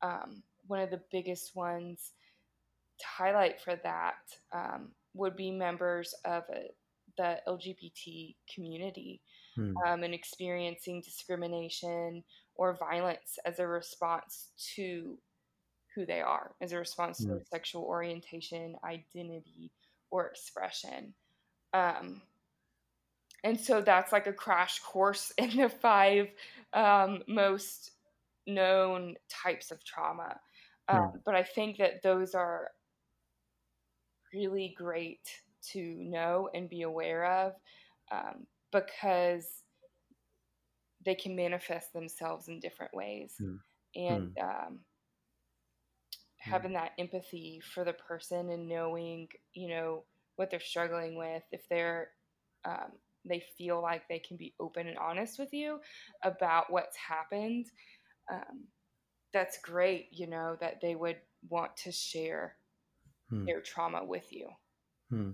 [0.02, 2.12] um, one of the biggest ones
[2.98, 4.14] to highlight for that
[4.52, 6.70] um, would be members of a
[7.16, 9.20] the LGBT community
[9.54, 9.76] hmm.
[9.86, 12.22] um, and experiencing discrimination
[12.54, 15.18] or violence as a response to
[15.94, 17.42] who they are, as a response to their hmm.
[17.50, 19.70] sexual orientation, identity,
[20.10, 21.14] or expression.
[21.72, 22.22] Um,
[23.44, 26.28] and so that's like a crash course in the five
[26.72, 27.92] um, most
[28.46, 30.38] known types of trauma.
[30.88, 30.96] Hmm.
[30.96, 32.70] Um, But I think that those are
[34.32, 37.52] really great to know and be aware of
[38.12, 39.62] um, because
[41.04, 43.34] they can manifest themselves in different ways.
[43.40, 43.60] Mm.
[43.94, 44.66] And mm.
[44.66, 44.78] Um,
[46.38, 50.04] having that empathy for the person and knowing, you know,
[50.36, 52.10] what they're struggling with, if they're,
[52.64, 52.92] um,
[53.24, 55.80] they feel like they can be open and honest with you
[56.22, 57.66] about what's happened.
[58.30, 58.68] Um,
[59.32, 62.56] that's great, you know, that they would want to share
[63.30, 63.44] hmm.
[63.44, 64.48] their trauma with you.
[65.10, 65.32] Hmm.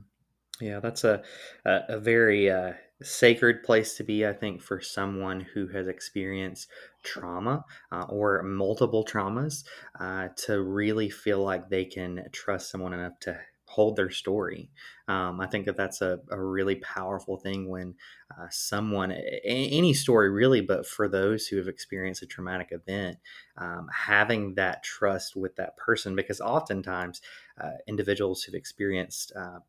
[0.60, 1.22] Yeah, that's a
[1.64, 6.68] a, a very uh, sacred place to be, I think, for someone who has experienced
[7.02, 9.64] trauma uh, or multiple traumas
[9.98, 13.40] uh, to really feel like they can trust someone enough to
[13.72, 14.70] hold their story.
[15.08, 17.94] Um, I think that that's a, a really powerful thing when
[18.30, 19.12] uh, someone,
[19.44, 23.16] any story really, but for those who have experienced a traumatic event,
[23.56, 27.22] um, having that trust with that person, because oftentimes
[27.58, 29.60] uh, individuals who've experienced uh,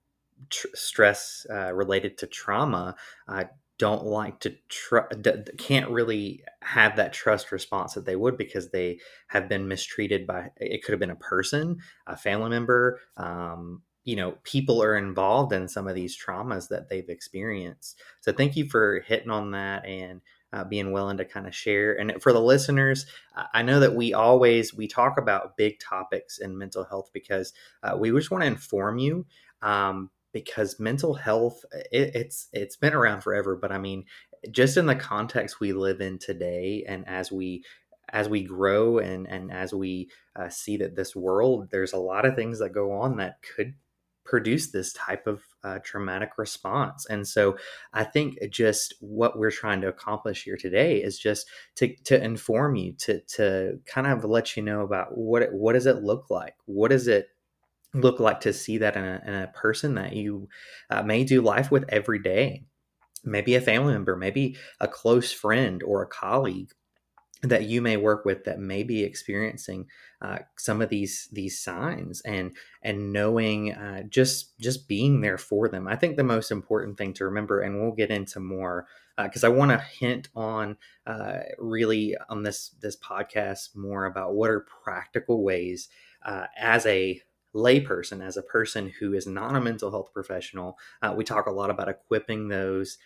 [0.50, 2.96] tr- stress uh, related to trauma
[3.28, 3.46] uh,
[3.80, 5.10] don't like to tr-
[5.58, 10.50] can't really have that trust response that they would because they have been mistreated by
[10.58, 15.54] it could have been a person a family member um, you know people are involved
[15.54, 18.00] in some of these traumas that they've experienced.
[18.22, 22.00] So thank you for hitting on that and uh, being willing to kind of share.
[22.00, 23.06] And for the listeners
[23.54, 27.96] i know that we always we talk about big topics in mental health because uh,
[27.98, 29.26] we just want to inform you
[29.62, 34.06] um, because mental health it, it's it's been around forever but i mean
[34.52, 37.64] just in the context we live in today and as we
[38.10, 42.26] as we grow and and as we uh, see that this world there's a lot
[42.26, 43.74] of things that go on that could
[44.26, 47.06] produce this type of uh, traumatic response.
[47.10, 47.58] And so
[47.94, 52.76] i think just what we're trying to accomplish here today is just to, to inform
[52.76, 56.30] you to to kind of let you know about what it, what does it look
[56.30, 56.56] like?
[56.66, 57.30] What does it
[57.94, 60.50] look like to see that in a, in a person that you
[60.90, 62.64] uh, may do life with every day?
[63.26, 66.72] Maybe a family member maybe a close friend or a colleague
[67.44, 69.86] that you may work with that may be experiencing
[70.22, 75.68] uh, some of these these signs and and knowing uh, just just being there for
[75.68, 75.88] them.
[75.88, 78.88] I think the most important thing to remember and we'll get into more
[79.22, 80.76] because uh, i want to hint on
[81.06, 85.90] uh, really on this this podcast more about what are practical ways
[86.26, 87.22] uh, as a
[87.56, 91.52] layperson as a person who is not a mental health professional uh, we talk a
[91.52, 92.98] lot about equipping those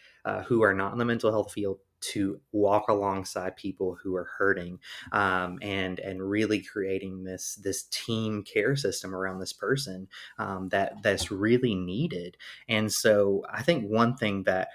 [0.47, 4.79] who are not in the mental health field to walk alongside people who are hurting
[5.11, 10.07] um, and and really creating this this team care system around this person
[10.37, 12.37] um, that that's really needed.
[12.67, 14.69] And so i think one thing that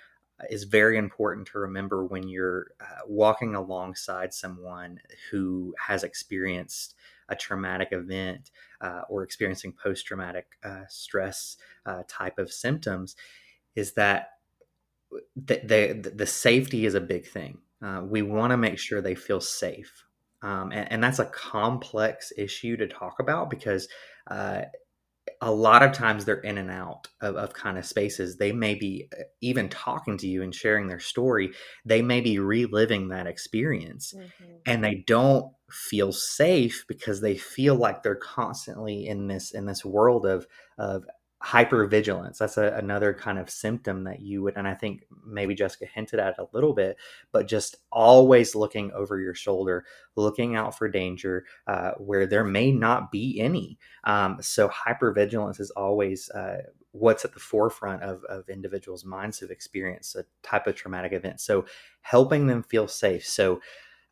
[0.51, 4.99] is very important to remember when you're uh, walking alongside someone
[5.31, 6.95] who has experienced
[7.29, 11.57] a traumatic event uh, or experiencing post traumatic uh, stress
[11.87, 13.15] uh, type of symptoms
[13.75, 14.31] is that
[15.37, 17.59] the, the, the safety is a big thing.
[17.85, 20.05] Uh, we want to make sure they feel safe.
[20.43, 23.87] Um, and, and, that's a complex issue to talk about because
[24.29, 24.63] uh,
[25.41, 28.37] a lot of times they're in and out of, of, kind of spaces.
[28.37, 31.53] They may be uh, even talking to you and sharing their story.
[31.85, 34.53] They may be reliving that experience mm-hmm.
[34.67, 39.85] and they don't feel safe because they feel like they're constantly in this in this
[39.85, 40.47] world of
[40.77, 41.05] of
[41.45, 42.39] hypervigilance.
[42.39, 46.21] That's a, another kind of symptom that you would and i think maybe jessica hinted
[46.21, 46.97] at a little bit
[47.33, 49.85] but just always looking over your shoulder
[50.17, 53.79] looking out for danger uh, where there may not be any.
[54.05, 59.51] Um, so hypervigilance is always uh, what's at the forefront of, of individuals minds who've
[59.51, 61.41] experienced a type of traumatic event.
[61.41, 61.65] So
[62.03, 63.27] helping them feel safe.
[63.27, 63.61] So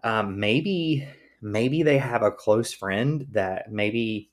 [0.03, 1.07] um, maybe
[1.43, 4.31] maybe they have a close friend that maybe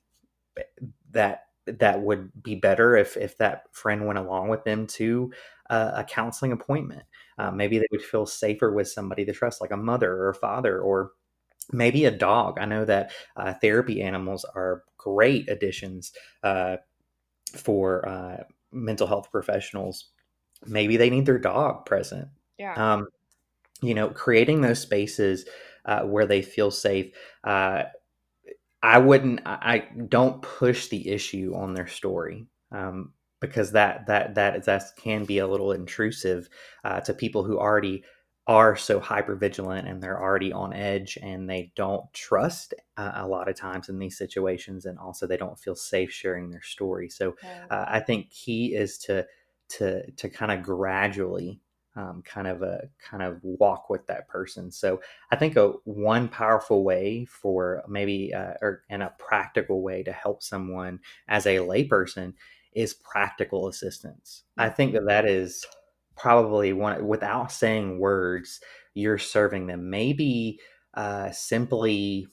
[1.10, 1.47] that
[1.78, 5.32] that would be better if if that friend went along with them to
[5.70, 7.04] uh, a counseling appointment.
[7.38, 10.34] Uh, maybe they would feel safer with somebody they trust, like a mother or a
[10.34, 11.12] father, or
[11.72, 12.58] maybe a dog.
[12.58, 16.78] I know that uh, therapy animals are great additions uh,
[17.54, 20.06] for uh, mental health professionals.
[20.66, 22.28] Maybe they need their dog present.
[22.58, 22.74] Yeah.
[22.74, 23.08] Um,
[23.80, 25.46] you know, creating those spaces
[25.84, 27.14] uh, where they feel safe
[28.82, 29.40] I wouldn't.
[29.44, 35.24] I don't push the issue on their story um, because that that that that can
[35.24, 36.48] be a little intrusive
[36.84, 38.04] uh, to people who already
[38.46, 43.26] are so hyper vigilant and they're already on edge and they don't trust uh, a
[43.28, 47.10] lot of times in these situations and also they don't feel safe sharing their story.
[47.10, 47.36] So
[47.70, 49.26] uh, I think key is to
[49.70, 51.60] to to kind of gradually
[51.98, 54.70] um, kind of a kind of walk with that person.
[54.70, 55.00] So
[55.32, 60.12] I think a one powerful way for maybe uh, or and a practical way to
[60.12, 62.34] help someone as a layperson
[62.72, 64.44] is practical assistance.
[64.56, 65.66] I think that that is
[66.16, 68.60] probably one without saying words,
[68.94, 69.90] you're serving them.
[69.90, 70.60] Maybe
[70.94, 72.28] uh, simply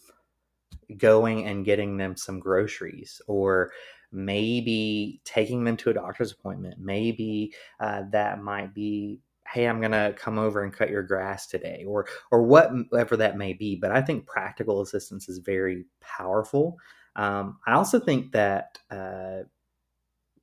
[0.96, 3.72] going and getting them some groceries or
[4.12, 9.20] maybe taking them to a doctor's appointment maybe uh, that might be
[9.56, 13.38] hey i'm going to come over and cut your grass today or or whatever that
[13.38, 16.78] may be but i think practical assistance is very powerful.
[17.16, 19.44] Um, i also think that uh,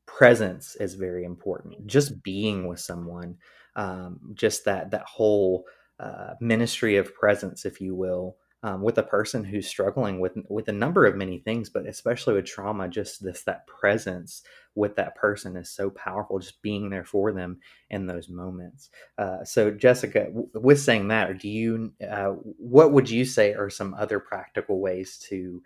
[0.07, 1.87] presence is very important.
[1.87, 3.37] Just being with someone
[3.77, 5.65] um, just that that whole
[5.99, 10.69] uh, ministry of presence if you will um, with a person who's struggling with with
[10.69, 14.43] a number of many things, but especially with trauma, just this that presence
[14.75, 16.39] with that person is so powerful.
[16.39, 17.59] Just being there for them
[17.91, 18.91] in those moments.
[19.19, 23.71] Uh, so, Jessica, w- with saying that, do you uh, what would you say are
[23.71, 25.63] some other practical ways to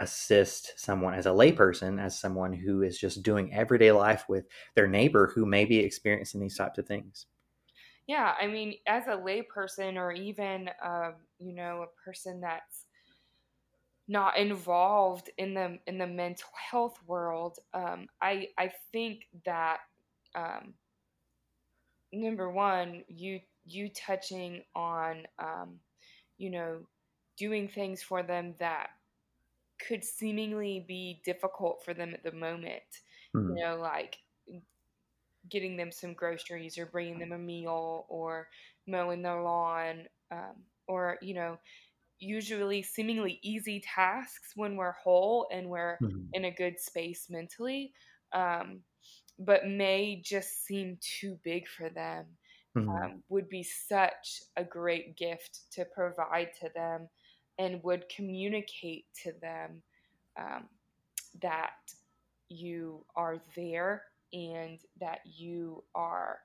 [0.00, 4.88] assist someone as a layperson, as someone who is just doing everyday life with their
[4.88, 7.26] neighbor who may be experiencing these types of things?
[8.06, 12.79] Yeah, I mean, as a layperson or even, uh, you know, a person that's
[14.10, 19.78] not involved in the in the mental health world, um, I I think that
[20.34, 20.74] um,
[22.12, 25.78] number one, you you touching on, um,
[26.38, 26.80] you know,
[27.36, 28.88] doing things for them that
[29.86, 32.82] could seemingly be difficult for them at the moment.
[33.36, 33.56] Mm-hmm.
[33.56, 34.18] You know, like
[35.48, 38.48] getting them some groceries or bringing them a meal or
[38.88, 40.56] mowing their lawn um,
[40.88, 41.58] or you know
[42.20, 46.34] usually seemingly easy tasks when we're whole and we're Mhm.
[46.34, 47.92] in a good space mentally,
[48.32, 48.84] um,
[49.38, 52.38] but may just seem too big for them,
[52.74, 53.04] Mhm.
[53.04, 57.08] um, would be such a great gift to provide to them
[57.58, 59.82] and would communicate to them
[60.36, 60.68] um,
[61.42, 61.76] that
[62.48, 66.40] you are there and that you are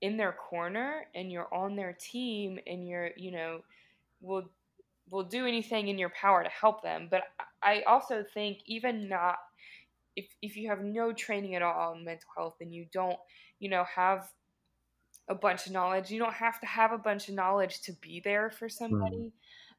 [0.00, 3.62] in their corner and you're on their team and you're you know
[4.20, 4.48] will
[5.18, 7.22] will do anything in your power to help them but
[7.62, 9.36] i also think even not
[10.16, 13.18] if if you have no training at all in mental health and you don't
[13.58, 14.28] you know have
[15.28, 16.10] a bunch of knowledge.
[16.10, 19.32] You don't have to have a bunch of knowledge to be there for somebody.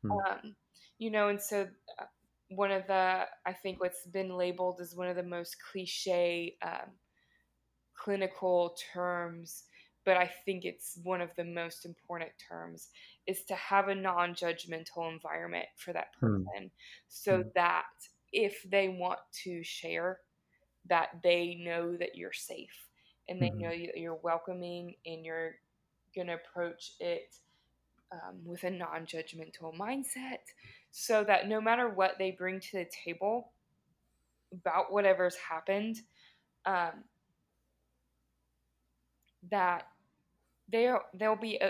[0.06, 0.12] Mm.
[0.12, 0.56] um,
[0.98, 1.68] you know and so
[2.00, 2.06] uh,
[2.50, 6.92] one of the i think what's been labeled as one of the most cliche um,
[7.94, 9.64] clinical terms
[10.10, 12.90] but i think it's one of the most important terms
[13.28, 16.46] is to have a non-judgmental environment for that Hmm.
[16.48, 16.72] person
[17.10, 17.50] so Hmm.
[17.56, 17.86] that
[18.34, 20.22] if they want to share
[20.86, 22.90] that they know that you're safe
[23.30, 23.60] and they Mhm.
[23.60, 25.56] know that you're welcoming and you're
[26.16, 27.36] going to approach it
[28.12, 30.40] um, with a non judgmental mindset
[30.92, 33.54] so that no matter what they bring to the table
[34.54, 36.02] about whatever's happened,
[36.66, 37.06] um,
[39.50, 39.89] that
[40.72, 41.70] they'll they'll be uh,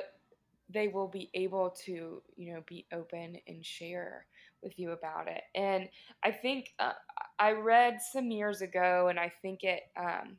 [0.69, 4.25] they will be able to you know be open and share
[4.61, 5.41] with you about it.
[5.55, 5.89] And
[6.23, 6.93] i think uh,
[7.39, 10.37] i read some years ago and i think it um,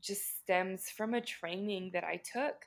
[0.00, 2.66] just stems from a training that i took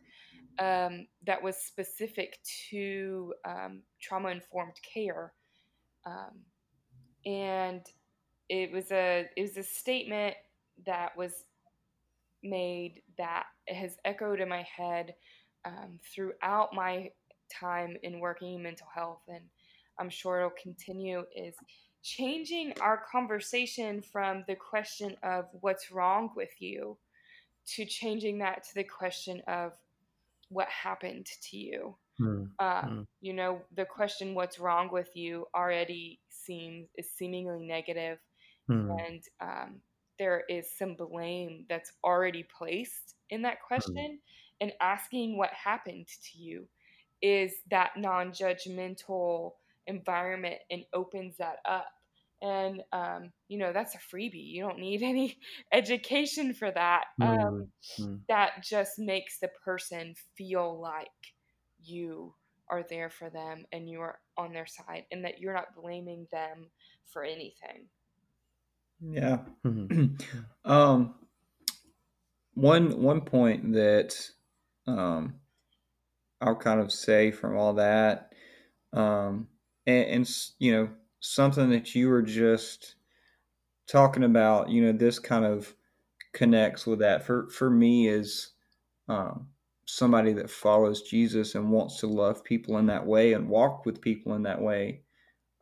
[0.60, 2.39] um, that was specific
[2.70, 5.34] to um, trauma informed care.
[6.06, 6.39] Um,
[7.26, 7.82] and
[8.49, 10.36] it was a it was a statement
[10.86, 11.45] that was
[12.44, 15.16] made that has echoed in my head
[15.66, 17.12] um, throughout my
[17.52, 19.44] time in working in mental health, and
[20.00, 21.24] I'm sure it'll continue.
[21.36, 21.56] Is
[22.02, 26.98] changing our conversation from the question of what's wrong with you
[27.66, 29.72] to changing that to the question of
[30.50, 31.96] what happened to you.
[32.20, 33.08] Um, Mm.
[33.22, 38.20] You know, the question "What's wrong with you?" already seems is seemingly negative,
[38.68, 38.91] Hmm.
[39.00, 39.82] and um,
[40.24, 44.19] there is some blame that's already placed in that question.
[44.61, 46.67] And asking what happened to you
[47.21, 49.51] is that non-judgmental
[49.88, 51.88] environment and opens that up.
[52.41, 54.47] And um, you know, that's a freebie.
[54.51, 55.38] You don't need any
[55.71, 57.05] education for that.
[57.21, 57.67] Um,
[57.97, 58.15] Hmm.
[58.30, 61.07] that just makes the person feel like
[61.84, 62.34] you
[62.69, 66.28] are there for them and you are on their side and that you're not blaming
[66.32, 66.69] them
[67.11, 67.88] for anything.
[69.12, 69.39] Yeah.
[69.66, 70.22] Mhm.
[70.66, 71.16] um,
[72.56, 74.16] one one point that
[74.88, 75.36] um,
[76.41, 78.32] I'll kind of say from all that,
[78.93, 79.47] um,
[79.88, 80.89] and, and you know
[81.20, 82.95] something that you were just
[83.88, 85.74] talking about, you know, this kind of
[86.34, 87.26] connects with that.
[87.26, 88.51] For for me is
[89.10, 89.47] um,
[89.86, 94.01] somebody that follows Jesus and wants to love people in that way and walk with
[94.01, 95.01] people in that way.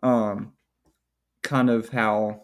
[0.03, 0.53] Um,
[1.43, 2.43] kind of how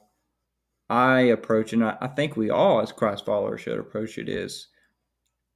[0.89, 4.67] I approach, and I, I think we all, as Christ followers, should approach it is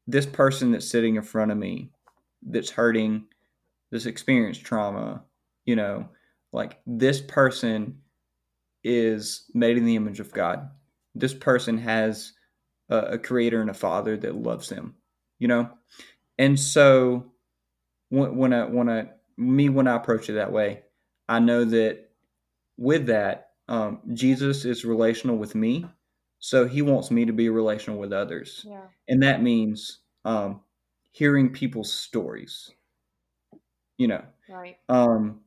[0.07, 1.91] this person that's sitting in front of me
[2.41, 3.25] that's hurting,
[3.91, 5.23] this experienced trauma,
[5.65, 6.09] you know,
[6.51, 7.99] like this person
[8.83, 10.69] is made in the image of God.
[11.15, 12.33] This person has
[12.89, 14.95] a, a creator and a father that loves them,
[15.39, 15.69] you know?
[16.37, 17.31] And so
[18.09, 20.81] when, when I, when I, me, when I approach it that way,
[21.29, 22.09] I know that
[22.77, 25.85] with that, um, Jesus is relational with me.
[26.39, 28.65] So he wants me to be relational with others.
[28.67, 28.83] Yeah.
[29.07, 30.59] And that means um,
[31.11, 32.69] hearing people's stories,
[33.97, 34.23] you know.
[34.49, 34.75] Right.
[34.89, 35.39] Um,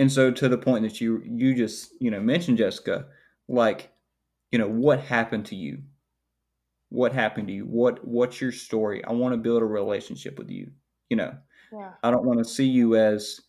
[0.00, 3.06] and so to the point that you you just you know mentioned Jessica,
[3.48, 3.92] like
[4.50, 5.82] you know what happened to you,
[6.88, 9.04] what happened to you, what what's your story?
[9.04, 10.72] I want to build a relationship with you.
[11.08, 11.34] You know,
[11.72, 11.92] Yeah.
[12.02, 13.40] I don't want to see you as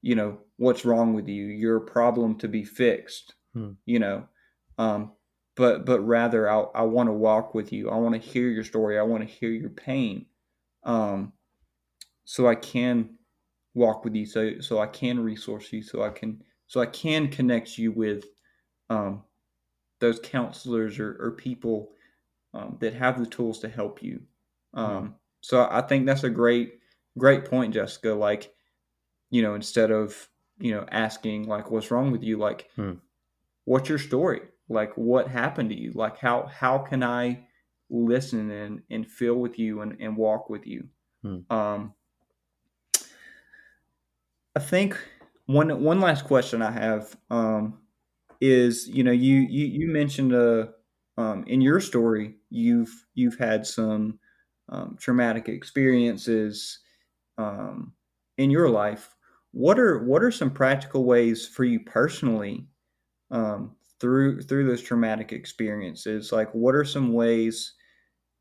[0.00, 1.44] you know what's wrong with you.
[1.44, 3.34] You're a problem to be fixed.
[3.56, 3.72] Hmm.
[3.86, 4.28] You know,
[4.78, 5.12] um,
[5.56, 7.90] but but rather I I want to walk with you.
[7.90, 8.98] I want to hear your story.
[8.98, 10.26] I want to hear your pain.
[10.84, 11.32] Um,
[12.24, 13.10] so I can
[13.74, 17.28] walk with you so so I can resource you so I can so I can
[17.28, 18.24] connect you with
[18.90, 19.24] um,
[20.00, 21.92] those counselors or, or people
[22.54, 24.22] um, that have the tools to help you.
[24.74, 26.80] Um, So I think that's a great
[27.18, 28.12] great point, Jessica.
[28.14, 28.54] Like
[29.30, 30.28] you know, instead of
[30.58, 32.94] you know asking like what's wrong with you, like Hmm.
[33.66, 34.40] What's your story?
[34.70, 35.92] Like what happened to you?
[35.94, 37.46] Like how how can I
[37.90, 40.88] listen and and feel with you and, and walk with you?
[41.22, 41.40] Hmm.
[41.50, 41.94] Um,
[44.56, 44.98] I think
[45.44, 47.80] one one last question I have um,
[48.40, 50.66] is you know you you you mentioned uh,
[51.18, 54.18] um, in your story you've you've had some
[54.68, 56.80] um, traumatic experiences
[57.38, 57.92] um,
[58.38, 59.14] in your life.
[59.52, 62.66] What are what are some practical ways for you personally
[63.30, 66.32] um, through through those traumatic experiences?
[66.32, 67.74] Like, what are some ways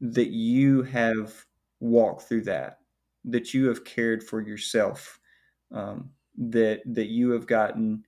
[0.01, 1.45] that you have
[1.79, 2.79] walked through that,
[3.23, 5.19] that you have cared for yourself,
[5.71, 8.03] um, that that you have gotten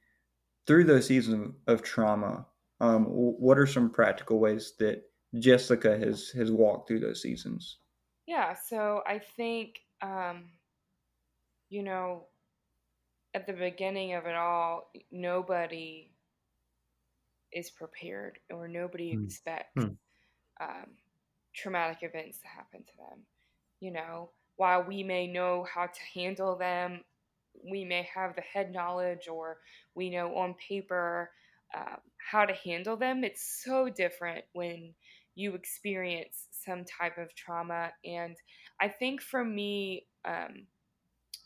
[0.66, 2.46] through those seasons of, of trauma?
[2.80, 5.04] Um, what are some practical ways that
[5.40, 7.78] Jessica has has walked through those seasons?
[8.28, 10.50] Yeah, so I think um,
[11.70, 12.28] you know
[13.34, 16.12] at the beginning of it all, nobody
[17.54, 19.18] is prepared or nobody Mm.
[19.24, 19.98] expects Mm.
[20.60, 20.96] um,
[21.56, 23.26] traumatic events to happen to them.
[23.80, 27.04] You know, while we may know how to handle them,
[27.64, 29.60] we may have the head knowledge or
[29.96, 31.32] we know on paper
[31.76, 31.98] um,
[32.32, 33.24] how to handle them.
[33.24, 34.94] It's so different when
[35.36, 37.92] you experience some type of trauma.
[38.06, 38.36] And
[38.82, 40.68] I think for me, um,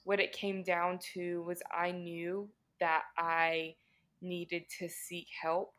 [0.04, 2.50] what it came down to was I knew
[2.80, 3.76] that I
[4.22, 5.74] needed to seek help.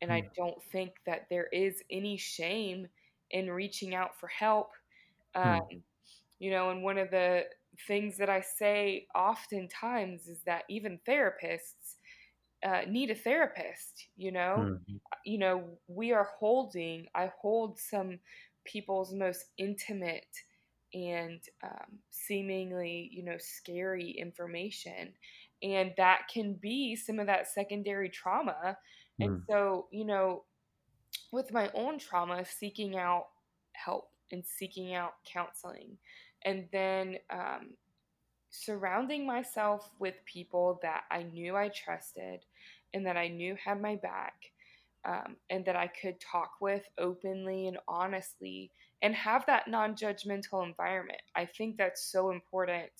[0.00, 2.88] And I don't think that there is any shame
[3.30, 4.70] in reaching out for help.
[5.34, 5.82] Um, Mm.
[6.38, 7.44] you know, and one of the
[7.86, 11.96] things that I say oftentimes is that even therapists
[12.64, 14.70] uh, need a therapist, you know?
[14.88, 15.00] Mm.
[15.24, 18.20] you know, we are holding, I hold some
[18.64, 20.26] people's most intimate
[20.94, 25.14] and um, seemingly, you know, scary information.
[25.62, 28.78] And that can be some of that secondary trauma.
[29.20, 29.46] And Mm.
[29.48, 30.44] so, you know,
[31.32, 33.28] with my own trauma, seeking out
[33.72, 35.98] help and seeking out counseling.
[36.42, 37.76] And then um,
[38.50, 42.44] surrounding myself with people that I knew I trusted
[42.94, 44.52] and that I knew had my back
[45.04, 50.66] um, and that I could talk with openly and honestly and have that non judgmental
[50.66, 51.22] environment.
[51.34, 52.92] I think that's so important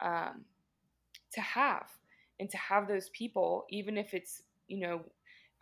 [0.00, 0.46] um,
[1.32, 1.90] to have
[2.38, 5.04] and to have those people, even if it's, you know,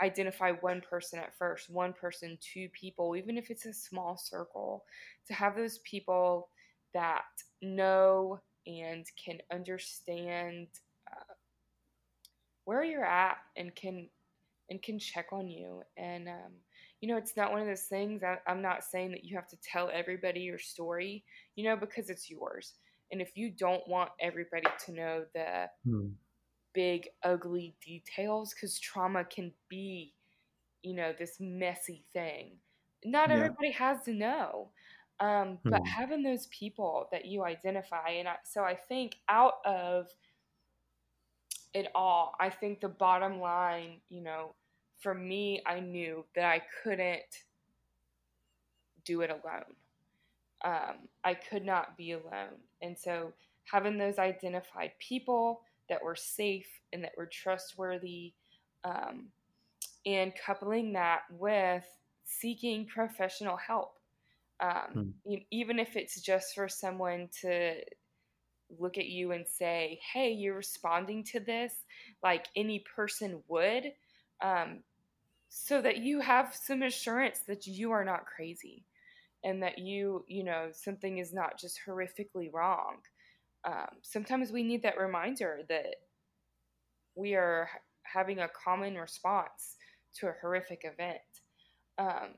[0.03, 4.85] identify one person at first, one person, two people, even if it's a small circle,
[5.27, 6.49] to have those people
[6.95, 7.25] that
[7.63, 10.69] know and can understand
[11.11, 11.35] uh,
[12.65, 14.09] where you're at and can
[14.69, 16.53] and can check on you and um,
[17.01, 19.49] you know it's not one of those things I, i'm not saying that you have
[19.49, 21.25] to tell everybody your story
[21.57, 22.75] you know because it's yours
[23.11, 26.13] and if you don't want everybody to know the Mm.
[26.75, 30.15] Big ugly details because trauma can be
[30.83, 32.53] you know this messy thing
[33.05, 33.33] not Yeah.
[33.33, 34.71] everybody has to know
[35.21, 35.85] um, but Mm.
[35.85, 40.09] having those people that you identify and I, so i think out of
[41.75, 44.55] it all i think the bottom line you know
[45.01, 47.45] for me i knew that i couldn't
[49.05, 49.65] do it alone
[50.65, 53.33] um, i could not be alone and so
[53.65, 58.35] having those identified people that were safe and that were trustworthy
[58.85, 59.33] um,
[60.07, 61.87] and coupling that with
[62.25, 63.99] seeking professional help
[64.61, 65.11] um, Hmm.
[65.51, 67.77] even if it's just for someone to
[68.79, 71.75] look at you and say hey you're responding to this
[72.23, 73.93] like any person would
[74.43, 74.85] um,
[75.49, 78.87] so that you have some assurance that you are not crazy
[79.45, 82.99] and that you you know something is not just horrifically wrong
[83.65, 85.97] um, sometimes we need that reminder that
[87.15, 87.69] we are
[88.03, 89.77] having a common response
[90.15, 91.21] to a horrific event
[91.99, 92.35] um,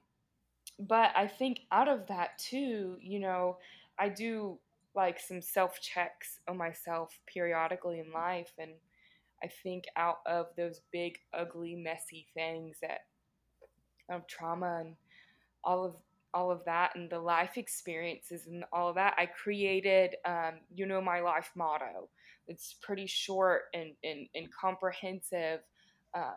[0.78, 3.58] but I think out of that too, you know,
[3.98, 4.58] I do
[4.94, 8.52] like some self checks on myself periodically in life.
[8.58, 8.72] And
[9.42, 13.02] I think out of those big, ugly, messy things that
[14.10, 14.96] of trauma and
[15.64, 15.94] all of
[16.34, 20.86] all of that and the life experiences and all of that, I created, um, you
[20.86, 22.08] know, my life motto.
[22.48, 25.60] It's pretty short and, and, and comprehensive.
[26.14, 26.36] Um,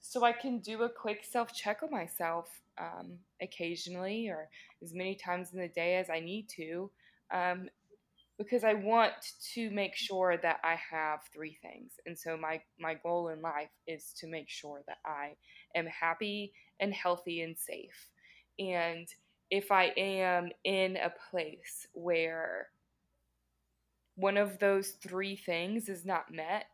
[0.00, 2.48] so I can do a quick self check of myself
[2.78, 4.48] um, occasionally or
[4.82, 6.90] as many times in the day as I need to,
[7.32, 7.68] um,
[8.38, 9.12] because I want
[9.54, 11.92] to make sure that I have three things.
[12.06, 15.36] And so my my goal in life is to make sure that I
[15.76, 18.08] am happy and healthy and safe.
[18.60, 19.08] And
[19.50, 22.68] if I am in a place where
[24.14, 26.70] one of those three things is not met,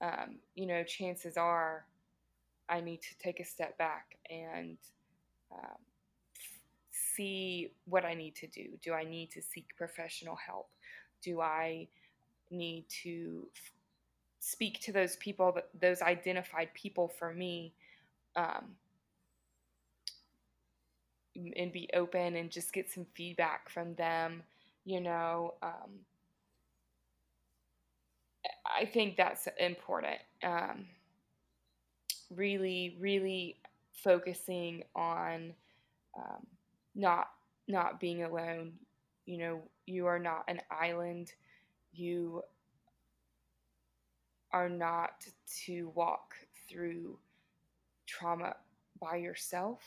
[0.00, 1.84] um, you know, chances are
[2.68, 4.76] I need to take a step back and
[5.52, 5.78] um,
[6.90, 8.70] see what I need to do.
[8.82, 10.68] Do I need to seek professional help?
[11.22, 11.86] Do I
[12.50, 13.46] need to
[14.40, 17.72] speak to those people, those identified people for me,
[18.36, 18.76] um,
[21.56, 24.42] and be open and just get some feedback from them,
[24.84, 25.54] you know.
[25.62, 26.00] Um,
[28.64, 30.18] I think that's important.
[30.42, 30.86] Um,
[32.34, 33.56] really, really
[33.92, 35.52] focusing on
[36.16, 36.46] um,
[36.94, 37.28] not
[37.68, 38.74] not being alone.
[39.26, 41.32] You know, you are not an island.
[41.94, 42.42] You
[44.52, 45.24] are not
[45.64, 46.34] to walk
[46.68, 47.18] through
[48.06, 48.56] trauma
[49.00, 49.80] by yourself.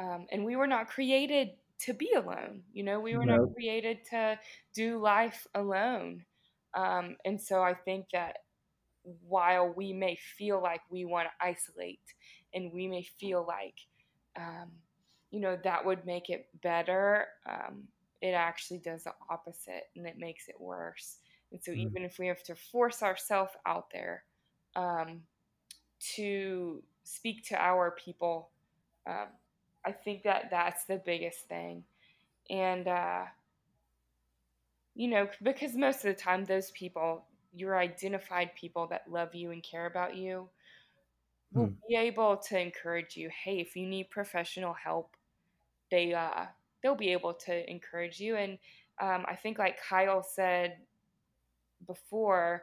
[0.00, 2.62] Um, and we were not created to be alone.
[2.72, 4.38] You know, we were not created to
[4.74, 6.24] do life alone.
[6.74, 8.38] Um, and so I think that
[9.02, 12.00] while we may feel like we want to isolate
[12.54, 13.74] and we may feel like,
[14.36, 14.70] um,
[15.30, 17.84] you know, that would make it better, um,
[18.22, 21.18] it actually does the opposite and it makes it worse.
[21.52, 21.80] And so, mm-hmm.
[21.82, 24.24] even if we have to force ourselves out there
[24.76, 25.20] um,
[26.16, 28.50] to speak to our people,
[29.06, 29.28] um,
[29.84, 31.84] I think that that's the biggest thing.
[32.50, 33.24] And, uh,
[34.94, 37.24] you know, because most of the time, those people,
[37.54, 40.48] your identified people that love you and care about you,
[41.52, 41.72] will hmm.
[41.88, 43.30] be able to encourage you.
[43.44, 45.16] Hey, if you need professional help,
[45.90, 46.46] they uh,
[46.82, 48.36] they'll be able to encourage you.
[48.36, 48.58] And
[49.00, 50.76] um, I think, like Kyle said
[51.86, 52.62] before,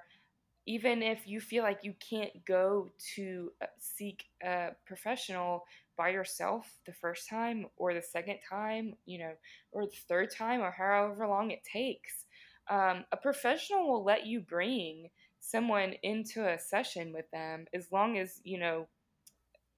[0.66, 5.66] even if you feel like you can't go to uh, seek a professional
[5.98, 9.34] by yourself the first time or the second time, you know,
[9.72, 12.26] or the third time or however long it takes,
[12.70, 18.18] um, a professional will let you bring someone into a session with them as long
[18.18, 18.88] as, you know,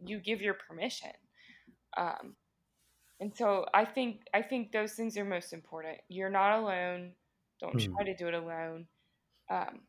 [0.06, 1.12] you give your permission.
[1.98, 2.36] Um,
[3.20, 6.00] and so I think I think those things are most important.
[6.10, 7.12] You're not alone.
[7.60, 7.94] Don't mm.
[7.94, 8.86] try to do it alone.
[9.50, 9.82] Um,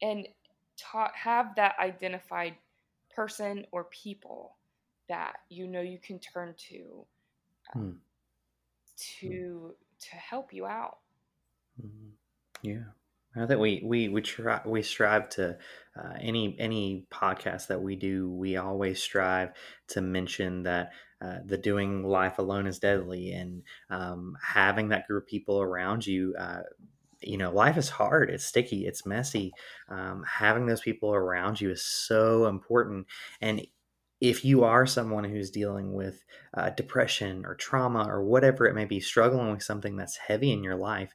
[0.00, 0.28] and
[0.76, 2.54] ta- have that identified
[3.14, 4.56] person or people
[5.12, 7.04] that you know you can turn to
[7.76, 7.96] um, mm.
[9.20, 10.98] to to help you out.
[11.80, 12.08] Mm-hmm.
[12.62, 12.84] Yeah.
[13.36, 15.56] I think we we we try we strive to
[15.98, 19.52] uh, any any podcast that we do we always strive
[19.88, 20.92] to mention that
[21.22, 26.06] uh, the doing life alone is deadly and um, having that group of people around
[26.06, 26.60] you uh,
[27.22, 29.50] you know life is hard it's sticky it's messy
[29.88, 33.06] um, having those people around you is so important
[33.40, 33.66] and
[34.22, 38.84] if you are someone who's dealing with uh, depression or trauma or whatever it may
[38.84, 41.12] be struggling with something that's heavy in your life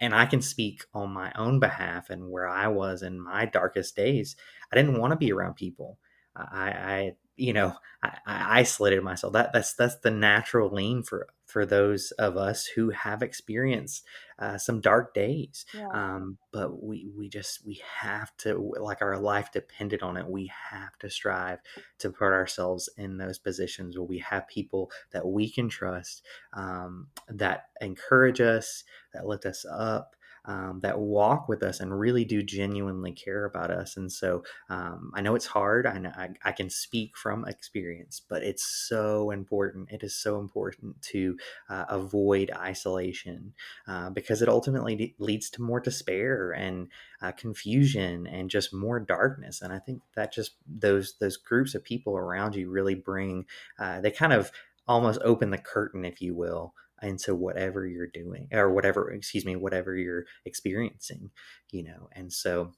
[0.00, 3.94] and I can speak on my own behalf and where I was in my darkest
[3.94, 4.34] days.
[4.72, 5.98] I didn't want to be around people.
[6.34, 9.34] I, I you know, I, I, isolated myself.
[9.34, 14.04] That that's that's the natural lean for for those of us who have experienced
[14.38, 15.66] uh, some dark days.
[15.74, 15.88] Yeah.
[15.92, 20.26] Um, but we we just we have to like our life depended on it.
[20.26, 21.58] We have to strive
[21.98, 26.22] to put ourselves in those positions where we have people that we can trust,
[26.54, 32.24] um, that encourage us, that lift us up, um, that walk with us and really
[32.24, 33.96] do genuinely care about us.
[33.96, 35.86] And so um, I know it's hard.
[35.86, 39.90] I, know, I, I, can speak from experience, but it's so important.
[39.90, 41.36] It is so important to
[41.68, 43.52] uh, avoid isolation
[43.86, 46.88] uh, because it ultimately leads to more despair and
[47.22, 49.60] uh, confusion and just more darkness.
[49.62, 53.46] And I think that just those those groups of people around you really bring
[53.78, 54.50] uh, they kind of
[54.88, 59.56] almost open the curtain, if you will, into whatever you're doing or whatever excuse me
[59.56, 61.30] whatever you're experiencing
[61.70, 62.72] you know and so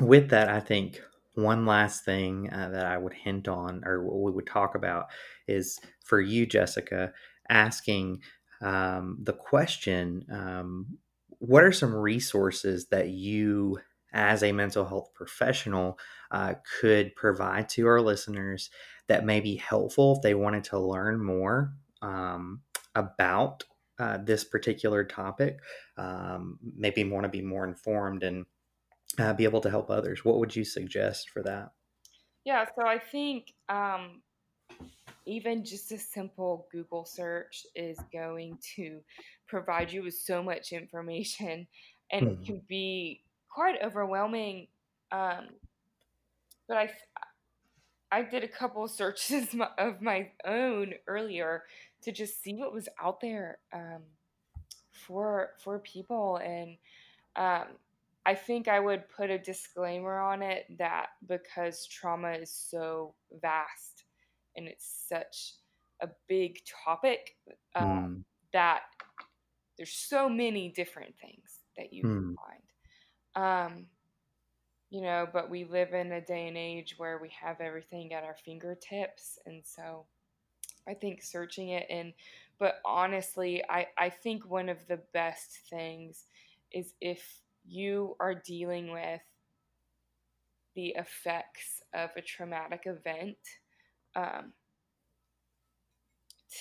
[0.00, 1.00] with that i think
[1.34, 5.06] one last thing uh, that i would hint on or we would talk about
[5.46, 7.12] is for you jessica
[7.48, 8.20] asking
[8.60, 10.98] um, the question um,
[11.38, 13.78] what are some resources that you
[14.12, 15.98] as a mental health professional
[16.30, 18.70] uh, could provide to our listeners
[19.08, 22.60] that may be helpful if they wanted to learn more um,
[22.94, 23.64] about
[23.98, 25.60] uh, this particular topic,
[25.96, 28.44] um, maybe want to be more informed and
[29.18, 30.24] uh, be able to help others.
[30.24, 31.70] What would you suggest for that?
[32.44, 34.20] Yeah, so I think um,
[35.26, 39.00] even just a simple Google search is going to
[39.46, 41.66] provide you with so much information
[42.10, 42.42] and mm-hmm.
[42.42, 44.66] it can be quite overwhelming.
[45.12, 45.48] Um,
[46.68, 46.90] but I,
[48.14, 49.48] I did a couple searches
[49.78, 51.64] of my own earlier
[52.02, 54.02] to just see what was out there um,
[54.92, 56.76] for for people and
[57.36, 57.64] um,
[58.24, 64.04] I think I would put a disclaimer on it that because trauma is so vast
[64.56, 65.54] and it's such
[66.00, 67.36] a big topic
[67.74, 68.24] um, mm.
[68.52, 68.82] that
[69.76, 72.14] there's so many different things that you mm.
[72.14, 73.66] can find.
[73.74, 73.86] Um,
[74.94, 78.22] you know, but we live in a day and age where we have everything at
[78.22, 79.40] our fingertips.
[79.44, 80.04] And so
[80.86, 82.12] I think searching it and,
[82.60, 86.26] but honestly, I, I think one of the best things
[86.70, 89.20] is if you are dealing with
[90.76, 93.36] the effects of a traumatic event,
[94.14, 94.52] um,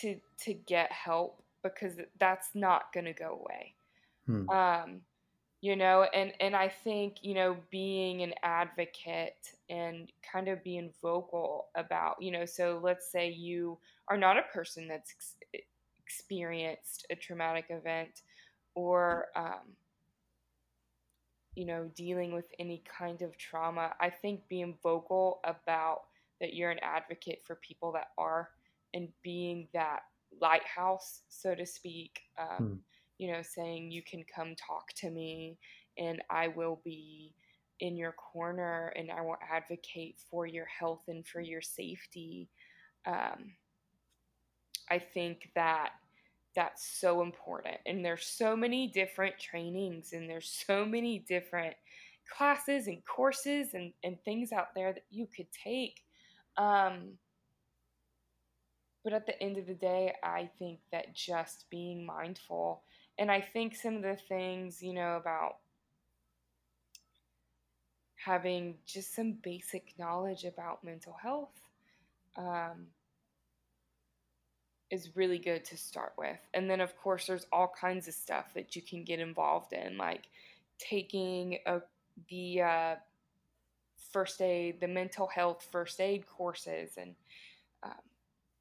[0.02, 3.76] to to get help because that's not going to go away.
[4.26, 4.50] Hmm.
[4.50, 5.02] Um,
[5.64, 10.92] you know and and i think you know being an advocate and kind of being
[11.02, 13.78] vocal about you know so let's say you
[14.10, 15.14] are not a person that's
[15.54, 15.64] ex-
[16.06, 18.24] experienced a traumatic event
[18.76, 19.72] or um,
[21.56, 26.02] you know dealing with any kind of trauma i think being vocal about
[26.42, 28.50] that you're an advocate for people that are
[28.94, 30.02] and being that
[30.42, 32.74] lighthouse so to speak um, hmm
[33.18, 35.58] you know, saying you can come talk to me
[35.98, 37.34] and I will be
[37.80, 42.50] in your corner and I will advocate for your health and for your safety.
[43.06, 43.54] Um,
[44.90, 45.92] I think that
[46.56, 47.78] that's so important.
[47.86, 51.76] And there's so many different trainings and there's so many different
[52.32, 56.02] classes and courses and, and things out there that you could take.
[56.58, 57.18] Um,
[59.04, 62.84] but at the end of the day, I think that just being mindful
[63.18, 65.58] and I think some of the things, you know, about
[68.16, 71.60] having just some basic knowledge about mental health
[72.38, 72.88] um,
[74.90, 76.40] is really good to start with.
[76.54, 79.98] And then, of course, there's all kinds of stuff that you can get involved in,
[79.98, 80.24] like
[80.80, 81.82] taking a,
[82.30, 82.96] the uh,
[84.12, 87.16] first aid, the mental health first aid courses, and
[87.84, 87.92] um,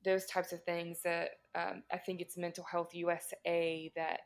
[0.05, 4.21] those types of things that um, I think it's Mental Health USA that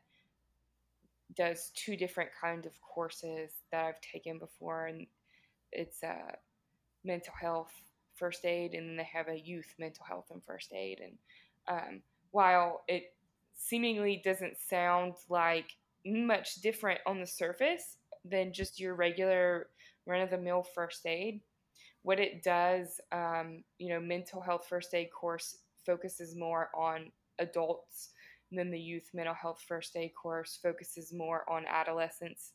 [1.34, 5.06] does two different kinds of courses that I've taken before, and
[5.72, 6.32] it's uh,
[7.04, 7.72] mental health
[8.14, 11.00] first aid, and they have a youth mental health and first aid.
[11.00, 11.18] And
[11.68, 13.14] um, while it
[13.54, 19.68] seemingly doesn't sound like much different on the surface than just your regular
[20.06, 21.40] run of the mill first aid,
[22.02, 28.10] what it does, um, you know, mental health first aid course focuses more on adults
[28.50, 32.52] and then the youth mental health first aid course focuses more on adolescents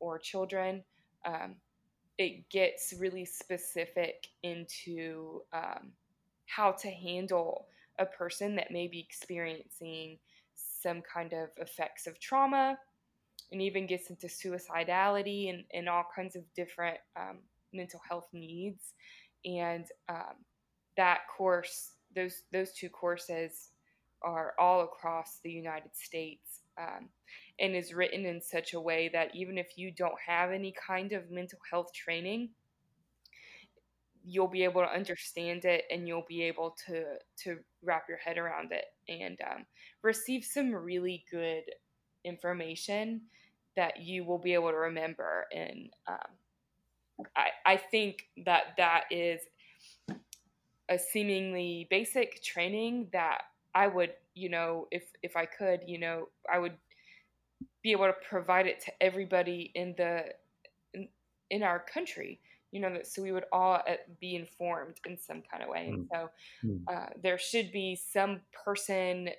[0.00, 0.82] or children.
[1.24, 1.56] Um,
[2.18, 5.92] it gets really specific into um,
[6.46, 7.66] how to handle
[7.98, 10.18] a person that may be experiencing
[10.54, 12.78] some kind of effects of trauma
[13.50, 17.38] and even gets into suicidality and, and all kinds of different um,
[17.72, 18.94] mental health needs.
[19.44, 20.36] And um,
[20.96, 23.70] that course, those those two courses
[24.24, 27.08] are all across the United States um,
[27.60, 31.12] and is written in such a way that even if you don't have any kind
[31.12, 32.50] of mental health training,
[34.24, 37.04] you'll be able to understand it and you'll be able to
[37.36, 39.66] to wrap your head around it and um,
[40.02, 41.64] receive some really good
[42.24, 43.20] information
[43.76, 45.46] that you will be able to remember.
[45.54, 49.40] And um, I, I think that that is
[50.88, 53.42] a seemingly basic training that
[53.74, 56.74] I would, you know, if if I could, you know, I would
[57.82, 60.24] be able to provide it to everybody in the
[60.94, 61.08] in,
[61.50, 62.40] in our country
[62.74, 65.88] you know that so we would all uh, be informed in some kind of way
[65.88, 66.08] and mm.
[66.12, 66.30] so
[66.64, 66.80] mm.
[66.92, 69.30] uh, there should be some person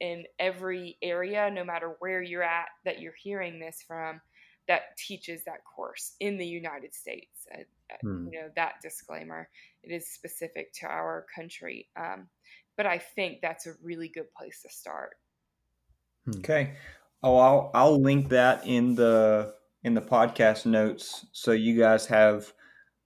[0.00, 4.20] in every area no matter where you're at that you're hearing this from
[4.66, 7.58] that teaches that course in the united states uh,
[8.04, 8.26] mm.
[8.32, 9.48] you know that disclaimer
[9.84, 12.26] it is specific to our country um,
[12.76, 15.10] but I think that's a really good place to start.
[16.24, 16.38] Hmm.
[16.38, 16.74] Okay.
[17.22, 22.52] Oh, I'll I'll link that in the in the podcast notes so you guys have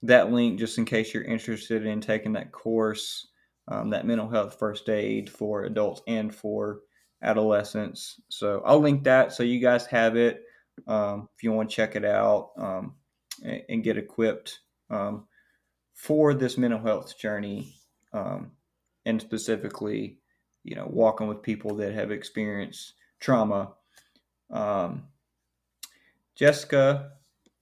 [0.03, 3.29] that link just in case you're interested in taking that course,
[3.69, 6.81] um, that mental health first aid for adults and for
[7.23, 8.21] adolescents.
[8.29, 10.43] So I'll link that so you guys have it
[10.87, 12.95] um, if you want to check it out um,
[13.43, 14.61] and, and, get equipped
[14.91, 15.27] um,
[15.95, 17.75] for this mental health journey.
[19.09, 20.19] And specifically,
[20.65, 23.73] you know, walking with people that have experienced trauma.
[24.51, 25.05] Um,
[26.35, 27.13] Jessica,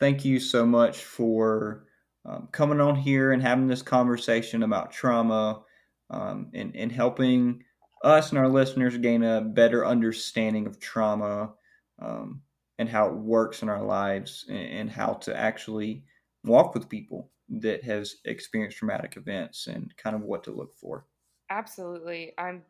[0.01, 1.87] thank you so much for
[2.25, 5.63] um, coming on here and having this conversation about trauma
[6.11, 7.63] um, and, and helping
[8.03, 11.53] us and our listeners gain a better understanding of trauma
[12.01, 12.43] um,
[12.79, 16.03] and how it works in our lives and, and how to actually
[16.43, 21.07] walk with people that has experienced traumatic events and kind of what to look for.
[21.51, 22.33] Absolutely.
[22.39, 22.63] I'm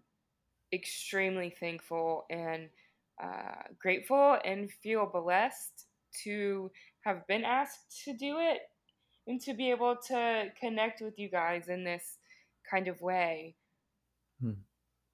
[0.73, 2.69] extremely thankful and
[3.23, 5.87] uh, grateful and feel blessed
[6.25, 6.71] to
[7.03, 8.61] have been asked to do it.
[9.27, 12.19] and to be able to connect with you guys in this
[12.71, 13.57] kind of way.
[14.41, 14.53] Hmm.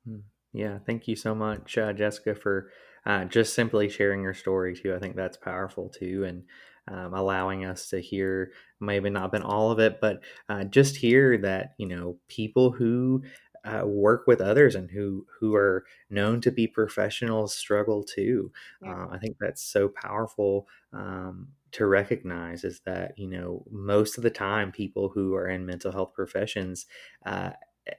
[0.07, 0.19] Hmm.
[0.53, 2.71] Yeah, thank you so much, uh, Jessica, for
[3.07, 4.95] uh, just simply sharing your story too.
[4.95, 6.45] I think that's powerful too, and
[6.89, 11.39] um, allowing us to hear maybe not been all of it, but uh, just hear
[11.39, 13.23] that you know people who
[13.65, 18.53] uh, work with others and who who are known to be professionals struggle too.
[18.81, 18.95] Yeah.
[18.95, 24.23] Uh, I think that's so powerful um, to recognize is that you know most of
[24.25, 26.87] the time people who are in mental health professions
[27.25, 27.53] uh,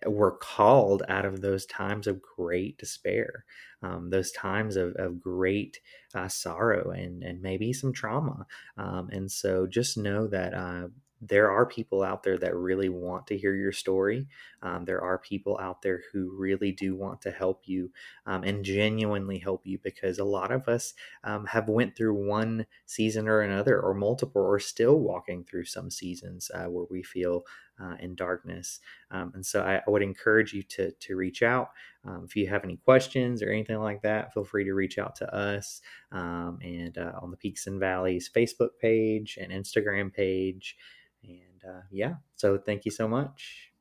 [0.05, 3.45] were called out of those times of great despair,
[3.81, 5.81] um, those times of, of great
[6.13, 8.45] uh, sorrow and, and maybe some trauma.
[8.77, 10.87] Um, and so just know that uh,
[11.27, 14.27] there are people out there that really want to hear your story.
[14.61, 17.91] Um, there are people out there who really do want to help you
[18.25, 20.93] um, and genuinely help you because a lot of us
[21.23, 25.89] um, have went through one season or another or multiple or still walking through some
[25.89, 27.45] seasons uh, where we feel
[27.81, 28.79] uh, in darkness.
[29.11, 31.69] Um, and so I, I, would encourage you to, to reach out.
[32.05, 35.15] Um, if you have any questions or anything like that, feel free to reach out
[35.17, 40.77] to us um, and uh, on the Peaks and Valleys Facebook page and Instagram page.
[41.23, 43.71] And uh, yeah, so thank you so much.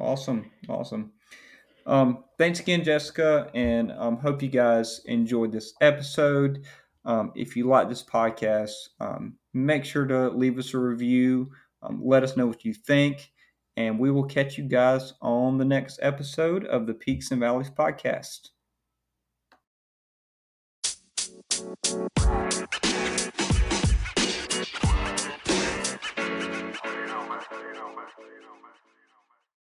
[0.00, 0.50] Awesome.
[0.68, 1.12] Awesome.
[1.86, 6.64] Um, thanks again, Jessica, and um, hope you guys enjoyed this episode.
[7.04, 11.50] Um, if you like this podcast, um, make sure to leave us a review.
[11.82, 13.32] Um, let us know what you think,
[13.76, 17.70] and we will catch you guys on the next episode of the Peaks and Valleys
[17.70, 18.48] podcast.